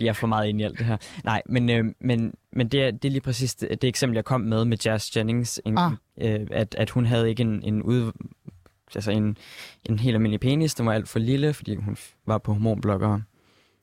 [0.00, 0.96] jeg er for meget inde i alt det her.
[1.24, 4.24] Nej, men, øh, men, men det, er, det er lige præcis det, det eksempel, jeg
[4.24, 5.60] kom med med Jazz Jennings.
[5.64, 5.92] En, Ah.
[6.20, 8.12] øh, at, at hun havde ikke en, en, ud,
[8.94, 9.36] altså en,
[9.84, 10.74] en helt almindelig penis.
[10.74, 11.96] Den var alt for lille, fordi hun
[12.26, 13.22] var på hormonblokkere.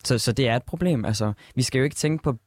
[0.03, 1.05] Så, så det er et problem.
[1.05, 2.37] Altså, vi skal jo ikke tænke på,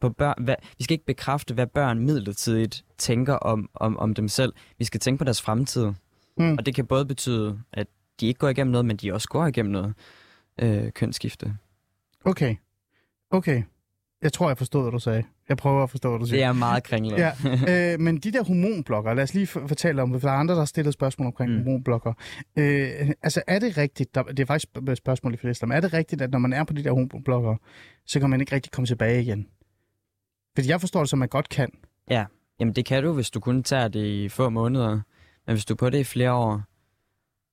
[0.00, 4.28] på børn, hvad, vi skal ikke bekræfte, hvad børn midlertidigt tænker om, om, om dem
[4.28, 4.52] selv.
[4.78, 5.86] Vi skal tænke på deres fremtid.
[6.38, 6.54] Mm.
[6.58, 7.86] Og det kan både betyde, at
[8.20, 9.94] de ikke går igennem noget, men de også går igennem noget
[10.58, 11.56] øh, kønsskifte.
[12.24, 12.56] Okay.
[13.30, 13.62] Okay.
[14.22, 15.24] Jeg tror, jeg forstod, hvad du sagde.
[15.48, 16.36] Jeg prøver at forstå, hvad du siger.
[16.38, 17.18] Det er meget kringlet.
[17.18, 17.32] Ja,
[17.94, 20.38] øh, men de der hormonblokker, lad os lige for- fortælle om det, for der er
[20.38, 21.62] andre, der har stillet spørgsmål omkring mm.
[21.64, 22.12] Hormonblokker.
[22.58, 25.80] Øh, altså, er det rigtigt, der, det er faktisk et spørgsmål i fleste, men er
[25.80, 27.56] det rigtigt, at når man er på de der hormonblokker,
[28.06, 29.46] så kan man ikke rigtig komme tilbage igen?
[30.54, 31.70] Fordi jeg forstår det som, man godt kan.
[32.60, 35.00] Jamen det kan du, hvis du kun tager det i få måneder.
[35.48, 36.62] Men hvis du er på det i flere år,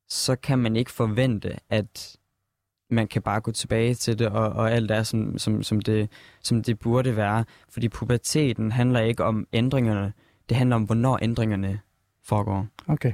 [0.09, 2.17] så kan man ikke forvente, at
[2.89, 6.09] man kan bare gå tilbage til det, og, og alt er, som, som, som, det,
[6.43, 7.45] som det burde være.
[7.69, 10.13] Fordi puberteten handler ikke om ændringerne,
[10.49, 11.79] det handler om, hvornår ændringerne
[12.23, 12.67] foregår.
[12.87, 13.13] Okay.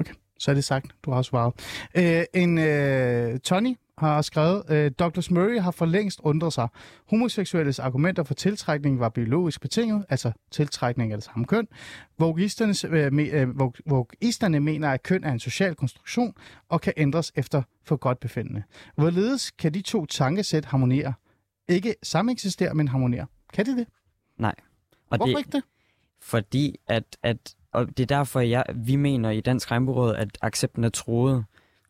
[0.00, 0.14] okay.
[0.38, 0.86] Så er det sagt.
[1.04, 1.54] Du har svaret.
[1.94, 5.32] Øh, en øh, Tony har skrevet, øh, Dr.
[5.34, 6.68] Murray har for længst undret sig.
[7.10, 11.68] Homoseksuelles argumenter for tiltrækning var biologisk betinget, altså tiltrækning af det samme køn.
[12.18, 13.48] Vogisterne, øh, me, øh,
[13.86, 16.34] vogisterne mener, at køn er en social konstruktion
[16.68, 18.62] og kan ændres efter for godt befindende.
[18.96, 21.12] Hvorledes kan de to tankesæt harmonere?
[21.68, 23.26] Ikke sameksistere, men harmonere.
[23.52, 23.86] Kan de det?
[24.38, 24.54] Nej.
[25.10, 25.62] Og Hvorfor det, ikke det?
[26.20, 30.84] Fordi at, at og det er derfor, jeg, vi mener i Dansk Regnbueråd, at accepten
[30.84, 31.44] er troet.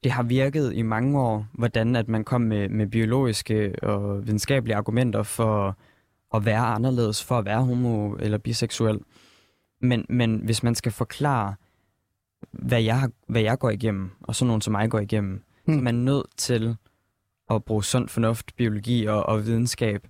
[0.05, 4.77] Det har virket i mange år, hvordan at man kom med, med biologiske og videnskabelige
[4.77, 5.77] argumenter for
[6.35, 9.01] at være anderledes, for at være homo eller biseksuel.
[9.81, 11.55] Men, men hvis man skal forklare,
[12.53, 15.75] hvad jeg, hvad jeg går igennem, og sådan nogen som mig går igennem, mm.
[15.75, 16.77] så er man nødt til
[17.51, 20.09] at bruge sund fornuft, biologi og, og videnskab.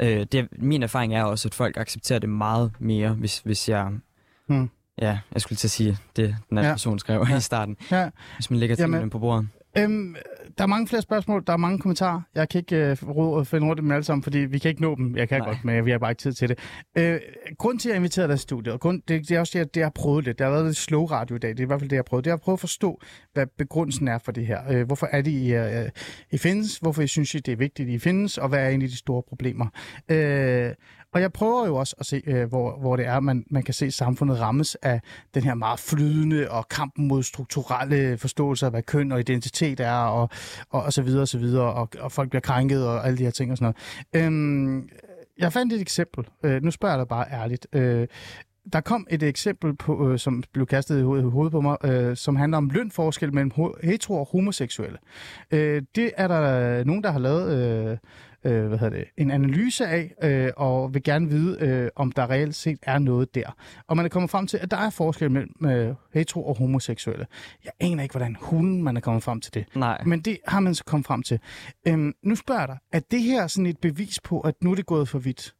[0.00, 3.92] Øh, det, min erfaring er også, at folk accepterer det meget mere, hvis, hvis jeg
[4.46, 4.70] mm.
[5.02, 6.72] Ja, jeg skulle til at sige det, den anden ja.
[6.72, 7.36] person skrev ja.
[7.36, 7.76] i starten.
[7.90, 8.10] Ja.
[8.36, 9.48] Hvis man lægger tingene på bordet.
[9.78, 10.16] Øhm,
[10.58, 12.20] der er mange flere spørgsmål, der er mange kommentarer.
[12.34, 14.94] Jeg kan ikke øh, råd, finde rundt dem alle sammen, fordi vi kan ikke nå
[14.94, 15.16] dem.
[15.16, 15.48] Jeg kan Nej.
[15.48, 16.58] godt, men vi har bare ikke tid til det.
[16.98, 17.20] Øh,
[17.58, 19.80] grund til, at jeg inviterede dig i studiet, grund, det, det er også det, det,
[19.80, 20.38] jeg har prøvet lidt.
[20.38, 21.50] Det har været lidt slow radio i dag.
[21.50, 22.24] Det er i hvert fald det, jeg har prøvet.
[22.24, 23.00] Det er at prøve at forstå,
[23.32, 24.60] hvad begrundelsen er for det her.
[24.70, 25.88] Øh, hvorfor er det, I, øh,
[26.30, 26.78] I findes?
[26.78, 28.38] Hvorfor I synes, I, det er vigtigt, I findes?
[28.38, 29.66] Og hvad er egentlig de store problemer?
[30.08, 30.70] Øh,
[31.12, 33.74] og jeg prøver jo også at se, øh, hvor, hvor det er, man, man kan
[33.74, 35.00] se samfundet rammes af
[35.34, 39.92] den her meget flydende og kampen mod strukturelle forståelser af, hvad køn og identitet er,
[39.92, 40.28] og,
[40.70, 43.24] og, og så videre og så videre, og, og folk bliver krænket og alle de
[43.24, 43.74] her ting og sådan
[44.12, 44.26] noget.
[44.26, 44.88] Øhm,
[45.38, 46.28] jeg fandt et eksempel.
[46.42, 47.66] Øh, nu spørger jeg dig bare ærligt.
[47.72, 48.06] Øh,
[48.72, 52.36] der kom et eksempel, på, øh, som blev kastet i hovedet, på mig, øh, som
[52.36, 53.52] handler om lønforskel mellem
[53.82, 54.98] hetero og homoseksuelle.
[55.50, 57.98] Øh, det er der nogen, der har lavet øh,
[58.44, 62.30] øh, hvad hedder det, en analyse af, øh, og vil gerne vide, øh, om der
[62.30, 63.56] reelt set er noget der.
[63.86, 67.26] Og man er kommet frem til, at der er forskel mellem øh, hetero og homoseksuelle.
[67.64, 69.64] Jeg aner ikke, hvordan hunden man er kommet frem til det.
[69.74, 70.02] Nej.
[70.06, 71.38] Men det har man så kommet frem til.
[71.88, 74.74] Øhm, nu spørger jeg dig, er det her sådan et bevis på, at nu er
[74.74, 75.54] det gået for vidt?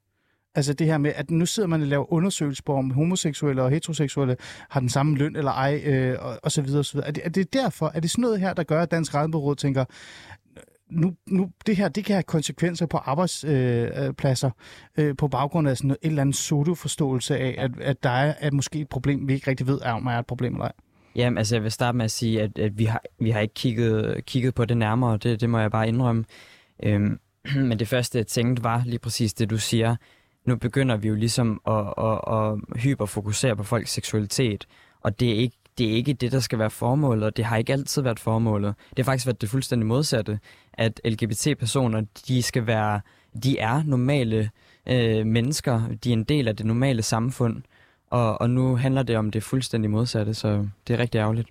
[0.55, 3.71] Altså det her med, at nu sidder man og laver undersøgelser på, om homoseksuelle og
[3.71, 4.37] heteroseksuelle
[4.71, 7.09] har den samme løn eller ej, øh, og, og så videre og så videre.
[7.09, 9.57] Er det, er det derfor, er det sådan noget her, der gør, at Dansk Regnbueråd
[9.57, 9.85] tænker,
[10.93, 14.51] nu, nu, det her det kan have konsekvenser på arbejdspladser
[14.99, 18.03] øh, øh, øh, på baggrund af sådan noget, et eller andet sodoforståelse af, at, at
[18.03, 20.65] der er at måske et problem, vi ikke rigtig ved, om er et problem eller
[20.65, 20.73] ej.
[21.17, 23.55] Jamen, altså jeg vil starte med at sige, at, at vi, har, vi har ikke
[23.55, 26.25] kigget, kigget på det nærmere, det, det må jeg bare indrømme.
[26.83, 27.21] Øhm,
[27.69, 29.97] men det første, jeg tænkte, var lige præcis det, du siger.
[30.47, 34.67] Nu begynder vi jo ligesom at, at, at hyperfokusere på folks seksualitet,
[35.01, 37.57] og det er ikke det er ikke det, der skal være formålet, og det har
[37.57, 38.75] ikke altid været formålet.
[38.91, 40.39] Det har faktisk været det fuldstændig modsatte,
[40.73, 43.01] at LGBT-personer, de skal være,
[43.43, 44.51] de er normale
[44.89, 47.63] øh, mennesker, de er en del af det normale samfund,
[48.11, 51.49] og, og nu handler det om det fuldstændig modsatte, så det er rigtig ærgerligt.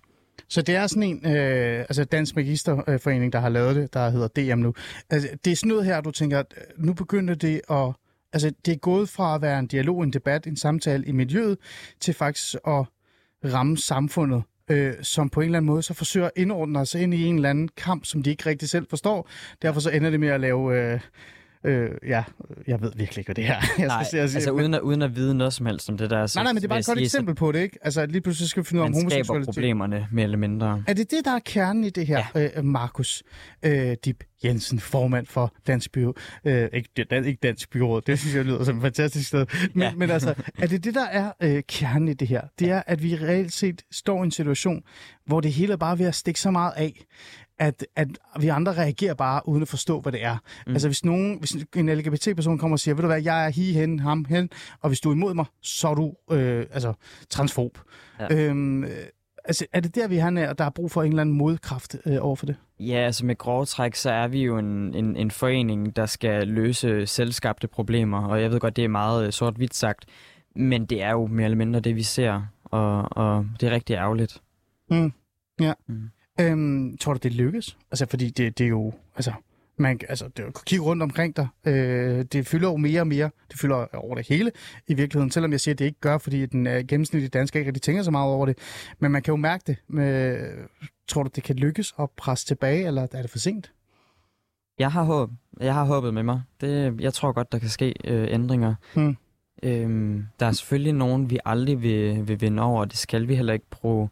[0.48, 4.28] Så det er sådan en, øh, altså Dansk Magisterforening, der har lavet det, der hedder
[4.28, 4.74] DM nu.
[5.10, 7.94] Altså, det er sådan noget her, du tænker, at nu begynder det at,
[8.34, 11.58] altså det er gået fra at være en dialog, en debat, en samtale i miljøet,
[12.00, 12.86] til faktisk at
[13.46, 17.14] ramme samfundet, øh, som på en eller anden måde så forsøger at indordne sig ind
[17.14, 19.30] i en eller anden kamp, som de ikke rigtig selv forstår.
[19.62, 20.94] Derfor så ender det med at lave...
[20.94, 21.00] Øh,
[21.64, 22.24] Øh, ja,
[22.68, 23.56] jeg ved virkelig ikke, hvad det er.
[23.78, 24.62] Jeg nej, skal sige, altså men...
[24.62, 26.26] uden, at, uden at vide noget som helst om det der.
[26.28, 27.78] Så, nej, nej, men det er bare et godt eksempel på det, ikke?
[27.82, 29.56] Altså lige pludselig skal vi finde ud af om homoseksualitet.
[29.56, 30.84] problemerne, mere eller mindre.
[30.88, 32.50] Er det det, der er kernen i det her, ja.
[32.58, 33.24] øh, Markus
[33.64, 36.16] øh, Dip Jensen, formand for Dansk Byrå?
[36.46, 39.46] Øh, ikke, dan, ikke Dansk Byrå, det synes jeg lyder som et fantastisk sted.
[39.74, 39.96] Men, ja.
[39.96, 42.42] men altså, er det det, der er øh, kernen i det her?
[42.60, 44.84] Det er, at vi reelt set står i en situation,
[45.26, 47.06] hvor det hele er bare ved at stikke så meget af,
[47.60, 48.08] at, at
[48.40, 50.38] vi andre reagerer bare uden at forstå, hvad det er.
[50.68, 50.74] Mm.
[50.74, 53.74] Altså hvis, nogen, hvis en LGBT-person kommer og siger, ved du hvad, jeg er hi
[53.74, 54.50] hen, ham hen,
[54.82, 56.94] og hvis du er imod mig, så er du øh, altså,
[57.30, 57.78] transfob.
[58.20, 58.36] Ja.
[58.36, 58.86] Øhm,
[59.46, 61.96] altså, er det der, vi er, og der er brug for en eller anden modkraft
[62.06, 62.56] øh, over for det?
[62.80, 66.48] Ja, altså med grove træk, så er vi jo en, en, en forening, der skal
[66.48, 70.06] løse selvskabte problemer, og jeg ved godt, det er meget øh, sort-hvidt sagt,
[70.56, 73.94] men det er jo mere eller mindre det, vi ser, og, og det er rigtig
[73.94, 74.42] ærgerligt.
[74.90, 75.14] Mm.
[75.60, 75.74] Ja.
[75.88, 76.10] Mm.
[76.42, 77.78] Øhm, tror du, det lykkes?
[77.92, 78.94] Altså, fordi det, det er jo...
[79.16, 79.32] Altså,
[79.78, 81.48] man, altså, det, kigge rundt omkring dig.
[81.66, 83.30] Øh, det fylder jo mere og mere.
[83.52, 84.52] Det fylder over det hele
[84.88, 85.32] i virkeligheden.
[85.32, 88.04] Selvom jeg siger, at det ikke gør, fordi den uh, gennemsnitlige dansker ikke rigtig tænker
[88.04, 88.58] så meget over det.
[89.00, 89.78] Men man kan jo mærke det.
[89.88, 90.40] Med,
[91.08, 93.72] tror du, det kan lykkes at presse tilbage, eller er det for sent?
[94.80, 95.30] Jeg har håb.
[95.60, 96.42] Jeg har håbet med mig.
[96.62, 98.76] Det, jeg tror godt, der kan ske øh, ændringer.
[98.96, 99.18] Hmm.
[99.64, 103.36] Øhm, der er selvfølgelig nogen, vi aldrig vil, vil vinde over, og det skal vi
[103.36, 104.10] heller ikke bruge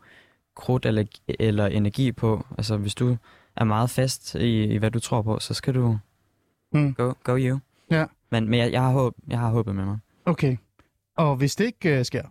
[0.59, 1.03] krudt eller,
[1.39, 2.45] eller energi på.
[2.57, 3.17] Altså, hvis du
[3.55, 5.97] er meget fast i, i hvad du tror på, så skal du
[6.73, 6.93] Mm.
[6.93, 7.59] go, go you.
[7.91, 8.05] Ja.
[8.31, 9.97] Men, men jeg, jeg, har håb, jeg har håbet med mig.
[10.25, 10.57] Okay.
[11.17, 12.23] Og hvis det ikke øh, sker?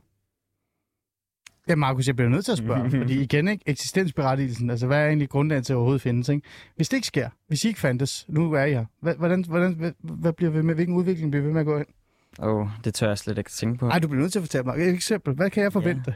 [1.69, 5.07] Ja, Markus, jeg bliver nødt til at spørge, fordi igen, ikke, eksistensberettigelsen, altså hvad er
[5.07, 6.47] egentlig grundlaget til at overhovedet findes, ikke?
[6.77, 9.93] Hvis det ikke sker, hvis I ikke fandtes, nu er I her, hvordan, hvordan, hvad,
[10.01, 11.87] hvad bliver vi med, hvilken udvikling bliver vi ved med at gå ind?
[12.39, 13.89] Åh, oh, det tør jeg slet ikke tænke på.
[13.89, 14.77] Nej, du bliver nødt til at fortælle mig.
[14.79, 16.15] Et eksempel, hvad kan jeg forvente?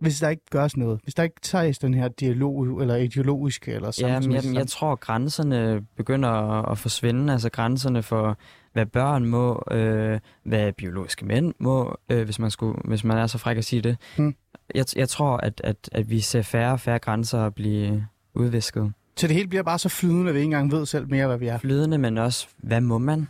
[0.00, 3.98] Hvis der ikke gøres noget, hvis der ikke tages den her dialog, eller ideologisk, eller
[4.00, 7.32] Ja, men jeg, jeg tror, grænserne begynder at, at forsvinde.
[7.32, 8.38] Altså grænserne for,
[8.72, 13.26] hvad børn må, øh, hvad biologiske mænd må, øh, hvis, man skulle, hvis man er
[13.26, 13.96] så fræk at sige det.
[14.16, 14.34] Hmm.
[14.74, 18.92] Jeg, jeg tror, at, at, at vi ser færre og færre grænser blive udvisket.
[19.16, 21.38] Så det hele bliver bare så flydende, at vi ikke engang ved selv mere, hvad
[21.38, 21.58] vi er.
[21.58, 23.28] Flydende, men også, hvad må man?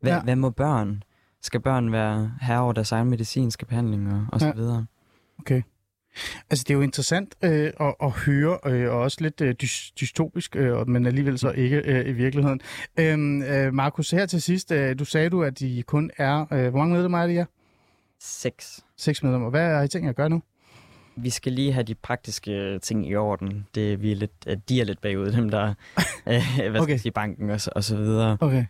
[0.00, 0.20] Hvad, Ja.
[0.22, 1.02] hvad må børn?
[1.42, 4.52] Skal børn være herre over deres egen medicinske behandling og, og så Ja.
[4.52, 4.86] videre?
[6.50, 9.92] Altså, det er jo interessant øh, at, at høre, øh, og også lidt øh, dys-
[10.00, 12.60] dystopisk, øh, men alligevel så ikke øh, i virkeligheden.
[12.96, 16.46] Øhm, øh, Markus, her til sidst, øh, du sagde du, at de kun er...
[16.52, 17.44] Øh, hvor mange medlemmer er det, ja?
[18.20, 18.84] Seks.
[18.96, 19.50] Seks medlemmer.
[19.50, 20.42] Hvad har I tænkt jer at gøre nu?
[21.16, 23.66] Vi skal lige have de praktiske ting i orden.
[23.74, 25.74] Det, vi er lidt, at de er lidt bagud, dem der,
[26.28, 26.96] øh, hvad Okay.
[26.98, 28.36] sige, banken og så, og så videre.
[28.40, 28.64] Okay.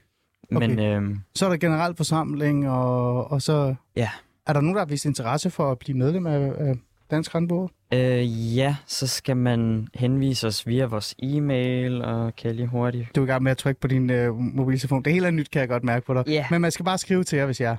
[0.51, 3.75] Men øh, Så er der generelt forsamling, og, og så...
[3.97, 4.11] Ja.
[4.47, 6.75] Er der nogen, der har vist interesse for at blive medlem af, af
[7.11, 7.71] Dansk Randbog?
[7.95, 13.17] øh, ja, så skal man henvise os via vores e-mail, og kan jeg lige hurtigt...
[13.17, 15.03] Du er i gang med at trykke på din øh, mobiltelefon.
[15.03, 16.25] Det hele er nyt, kan jeg godt mærke på dig.
[16.29, 17.77] Ja, Men man skal bare skrive til jer, hvis jeg er.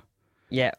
[0.52, 0.70] ja,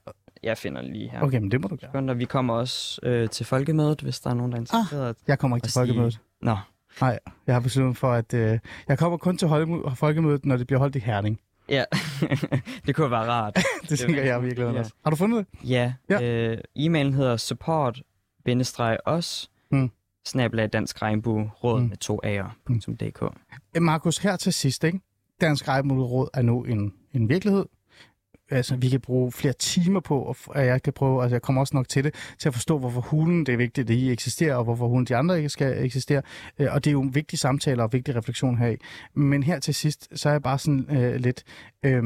[0.42, 1.20] jeg finder lige her.
[1.22, 1.90] Okay, men det må du gøre.
[1.90, 2.14] Sekunder.
[2.14, 5.16] Vi kommer også øh, til folkemødet, hvis der er nogen, der er interesseret.
[5.28, 6.20] Jeg kommer ikke til sige- folkemødet.
[6.42, 6.56] Nå,
[7.00, 9.48] Nej, jeg har besluttet for, at øh, jeg kommer kun til
[9.94, 11.40] folkemødet, når det bliver holdt i Herning.
[11.68, 11.84] ja.
[12.86, 13.58] det kunne være rart.
[13.88, 14.78] Det, tænker jeg virkelig ja.
[14.78, 14.92] også.
[15.04, 15.68] Har du fundet det?
[15.70, 16.22] Ja, Ja.
[16.22, 17.36] Øh, e-mailen hedder
[18.64, 19.90] support-os Mm.
[20.26, 21.88] snablag dansk regnbueråd Mm.
[21.88, 23.22] med to a'er.dk.
[23.76, 25.00] Øh, Markus, her til sidst, ikke?
[25.40, 27.64] Dansk Rejmodelråd er nu en, en virkelighed.
[28.50, 31.76] Altså, vi kan bruge flere timer på, og jeg kan prøve, altså jeg kommer også
[31.76, 34.64] nok til det, til at forstå, hvorfor hulen det er vigtigt, at I eksisterer, og
[34.64, 36.22] hvorfor hulen de andre ikke skal eksistere.
[36.58, 38.76] Øh, Og det er jo en vigtig samtale og vigtig refleksion her i.
[39.14, 41.44] Men her til sidst, så er jeg bare sådan øh, lidt,
[41.82, 42.02] øh,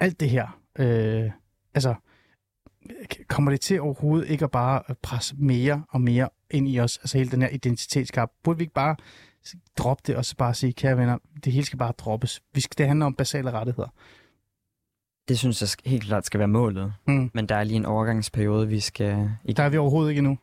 [0.00, 1.30] alt det her, øh,
[1.74, 1.94] altså,
[3.28, 7.18] kommer det til overhovedet ikke at bare presse mere og mere ind i os, altså
[7.18, 8.32] hele den her identitetskamp?
[8.42, 8.96] Burde vi ikke bare
[9.78, 12.42] droppe det, og så bare sige, kære venner, det hele skal bare droppes.
[12.54, 13.88] Vi skal, det handler om basale rettigheder.
[15.28, 16.92] Det synes jeg helt klart skal være målet.
[17.06, 17.30] Mm.
[17.34, 19.30] Men der er lige en overgangsperiode, vi skal...
[19.44, 19.56] Ikke...
[19.56, 20.38] Der er vi overhovedet ikke endnu.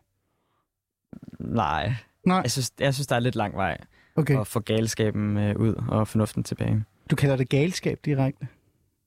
[1.40, 1.94] Nej.
[2.26, 2.38] Nej.
[2.38, 3.78] Jeg synes, jeg synes, der er lidt lang vej
[4.16, 4.40] Okay.
[4.40, 6.84] at få galskaben øh, ud og fornuften tilbage.
[7.10, 8.48] Du kalder det galskab direkte.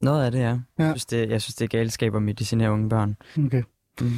[0.03, 0.45] Noget af det, ja.
[0.79, 0.85] Ja.
[0.85, 3.17] Jeg, synes, det, jeg synes, det er galskab at medicinere unge børn.
[3.47, 3.63] Okay.
[4.01, 4.11] Mm.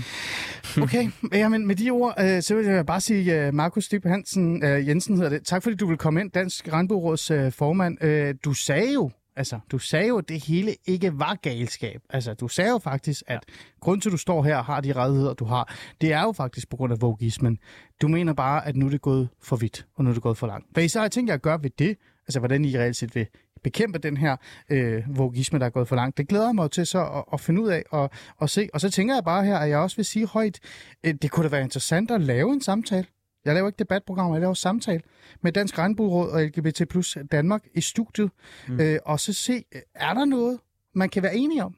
[0.83, 4.64] Okay, jamen med de ord, øh, så vil jeg bare sige, øh, Markus Stippe Hansen,
[4.64, 5.47] øh, Jensen hedder det.
[5.47, 8.05] Tak fordi du vil komme ind, Dansk Regnbueråds øh, formand.
[8.05, 12.01] Øh, du sagde jo, altså, du sagde jo, at det hele ikke var galskab.
[12.11, 13.41] Altså, du sagde jo faktisk, at
[13.81, 16.33] grund til, at du står her og har de rettigheder, du har, det er jo
[16.33, 17.59] faktisk på grund af vogismen.
[18.03, 20.37] Du mener bare, at nu er det gået for vidt, og nu er det gået
[20.39, 20.66] for langt.
[20.72, 23.14] Hvad I så har tænkt jer at gøre ved det, altså hvordan I reelt set
[23.14, 23.26] vil
[23.63, 24.37] bekæmpe den her
[24.71, 26.19] øh, vogisme, der er gået for langt.
[26.19, 28.69] Det glæder mig til så at, at finde ud af og, og se.
[28.75, 30.61] Og så tænker jeg bare her, at jeg også vil sige højt,
[31.07, 33.07] øh, det kunne da være interessant at lave en samtale.
[33.45, 35.01] Jeg laver ikke debatprogrammer, jeg laver samtale
[35.43, 38.31] med Dansk Regnbueråd og LGBT plus Danmark i studiet.
[38.69, 38.81] Mm.
[38.81, 40.59] Øh, og så se, er der noget,
[40.95, 41.75] man kan være enige om?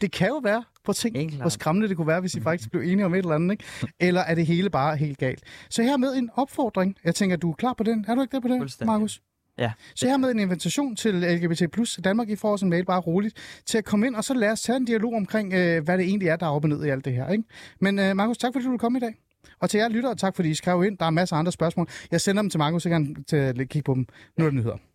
[0.00, 1.40] Det kan jo være, på ting, Helt klart.
[1.40, 3.64] hvor skræmmende det kunne være, hvis I faktisk blev enige om et eller andet, ikke?
[4.08, 5.42] Eller er det hele bare helt galt?
[5.70, 6.96] Så her med en opfordring.
[7.04, 8.04] Jeg tænker, du er klar på den.
[8.08, 8.92] Er du ikke der på det, Fuldstændig.
[8.92, 9.22] Markus?
[9.60, 9.72] Ja.
[9.94, 13.00] Så her med en invitation til LGBT plus Danmark, I får også en mail bare
[13.00, 15.98] roligt, til at komme ind, og så lad os tage en dialog omkring, øh, hvad
[15.98, 17.28] det egentlig er, der er op og ned i alt det her.
[17.28, 17.44] Ikke?
[17.80, 19.14] Men øh, Markus, tak fordi du kom komme i dag.
[19.60, 20.98] Og til jer lyttere, tak fordi I skrev ind.
[20.98, 21.88] Der er masser af andre spørgsmål.
[22.10, 24.06] Jeg sender dem til Markus, så kan han til at kigge på dem.
[24.38, 24.76] Nu er det nyheder.